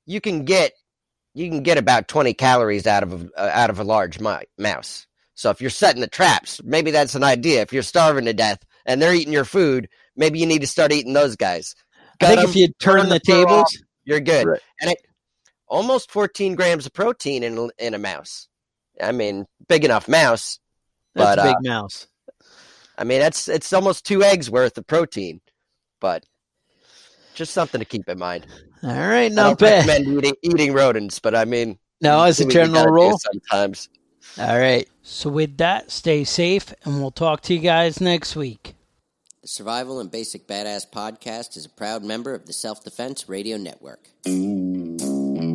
you 0.07 0.21
can 0.21 0.45
get 0.45 0.73
you 1.37 1.49
can 1.49 1.65
get 1.65 1.79
about 1.79 2.07
20 2.07 2.33
calories 2.35 2.87
out 2.87 3.03
of 3.03 3.13
a, 3.25 3.29
uh, 3.37 3.51
out 3.53 3.69
of 3.69 3.81
a 3.81 3.85
large 3.85 4.21
mi- 4.21 4.45
mouse. 4.57 5.05
So 5.35 5.51
if 5.51 5.61
you're 5.61 5.69
setting 5.69 6.01
the 6.01 6.07
traps, 6.07 6.61
maybe 6.63 6.93
that's 6.93 7.17
an 7.17 7.25
idea. 7.25 7.61
If 7.63 7.73
you're 7.73 7.83
starving 7.83 8.27
to 8.27 8.33
death 8.33 8.61
and 8.87 9.03
they're 9.03 9.13
eating 9.15 9.33
your 9.33 9.45
food, 9.45 9.89
maybe 10.15 10.39
you 10.39 10.47
need 10.47 10.61
to 10.61 10.69
start 10.69 10.93
eating 10.93 11.13
those 11.13 11.35
guys. 11.35 11.75
I 12.21 12.27
think 12.27 12.39
think 12.39 12.45
'em, 12.45 12.51
if 12.51 12.57
you 12.57 12.69
turn 12.81 13.01
turn 13.01 13.09
the 13.09 13.15
the 13.19 13.21
fur 13.27 13.43
off. 13.43 13.49
tables, 13.49 13.79
you're 14.05 14.21
good. 14.21 14.47
Right. 14.47 14.61
And 14.81 14.93
it 14.93 14.99
almost 15.67 16.13
14 16.13 16.55
grams 16.55 16.87
of 16.87 16.93
protein 16.93 17.43
in 17.43 17.69
in 17.79 17.95
a 17.95 17.99
mouse. 17.99 18.47
I 19.03 19.11
mean, 19.11 19.47
big 19.67 19.85
enough 19.85 20.07
mouse. 20.07 20.61
that's 21.17 21.35
But, 21.35 21.39
a 21.41 21.43
uh, 21.43 21.55
big 21.57 21.69
mouse. 21.69 22.07
I 22.97 23.03
mean, 23.03 23.19
that's 23.19 23.49
it's 23.49 23.73
almost 23.73 24.05
two 24.07 24.23
eggs 24.23 24.49
worth 24.49 24.79
of 24.79 24.87
protein. 24.87 25.41
But 26.01 26.25
just 27.35 27.53
something 27.53 27.79
to 27.79 27.85
keep 27.85 28.09
in 28.09 28.19
mind. 28.19 28.47
All 28.83 28.91
right, 28.91 29.25
I 29.25 29.29
not 29.29 29.59
don't 29.59 29.61
bad. 29.61 29.87
recommend 29.89 30.19
eating, 30.19 30.35
eating 30.43 30.73
rodents, 30.73 31.19
but 31.19 31.35
I 31.35 31.45
mean, 31.45 31.79
No, 32.01 32.23
as 32.23 32.41
a 32.41 32.45
do 32.45 32.49
what 32.49 32.55
you 32.55 32.61
general 32.61 32.93
rule. 32.93 33.19
sometimes. 33.19 33.89
All 34.39 34.59
right. 34.59 34.89
So, 35.03 35.31
with 35.31 35.59
that, 35.59 35.91
stay 35.91 36.25
safe, 36.25 36.73
and 36.85 37.01
we'll 37.01 37.11
talk 37.11 37.43
to 37.43 37.55
you 37.55 37.61
guys 37.61 38.01
next 38.01 38.35
week. 38.37 38.75
The 39.43 39.49
Survival 39.49 40.01
and 40.01 40.11
Basic 40.11 40.49
Badass 40.49 40.91
podcast 40.91 41.57
is 41.57 41.67
a 41.67 41.71
proud 41.71 42.03
member 42.03 42.35
of 42.35 42.47
the 42.47 42.53
Self 42.53 42.83
Defense 42.83 43.29
Radio 43.29 43.57
Network. 43.59 44.09
Mm-hmm. 44.27 45.55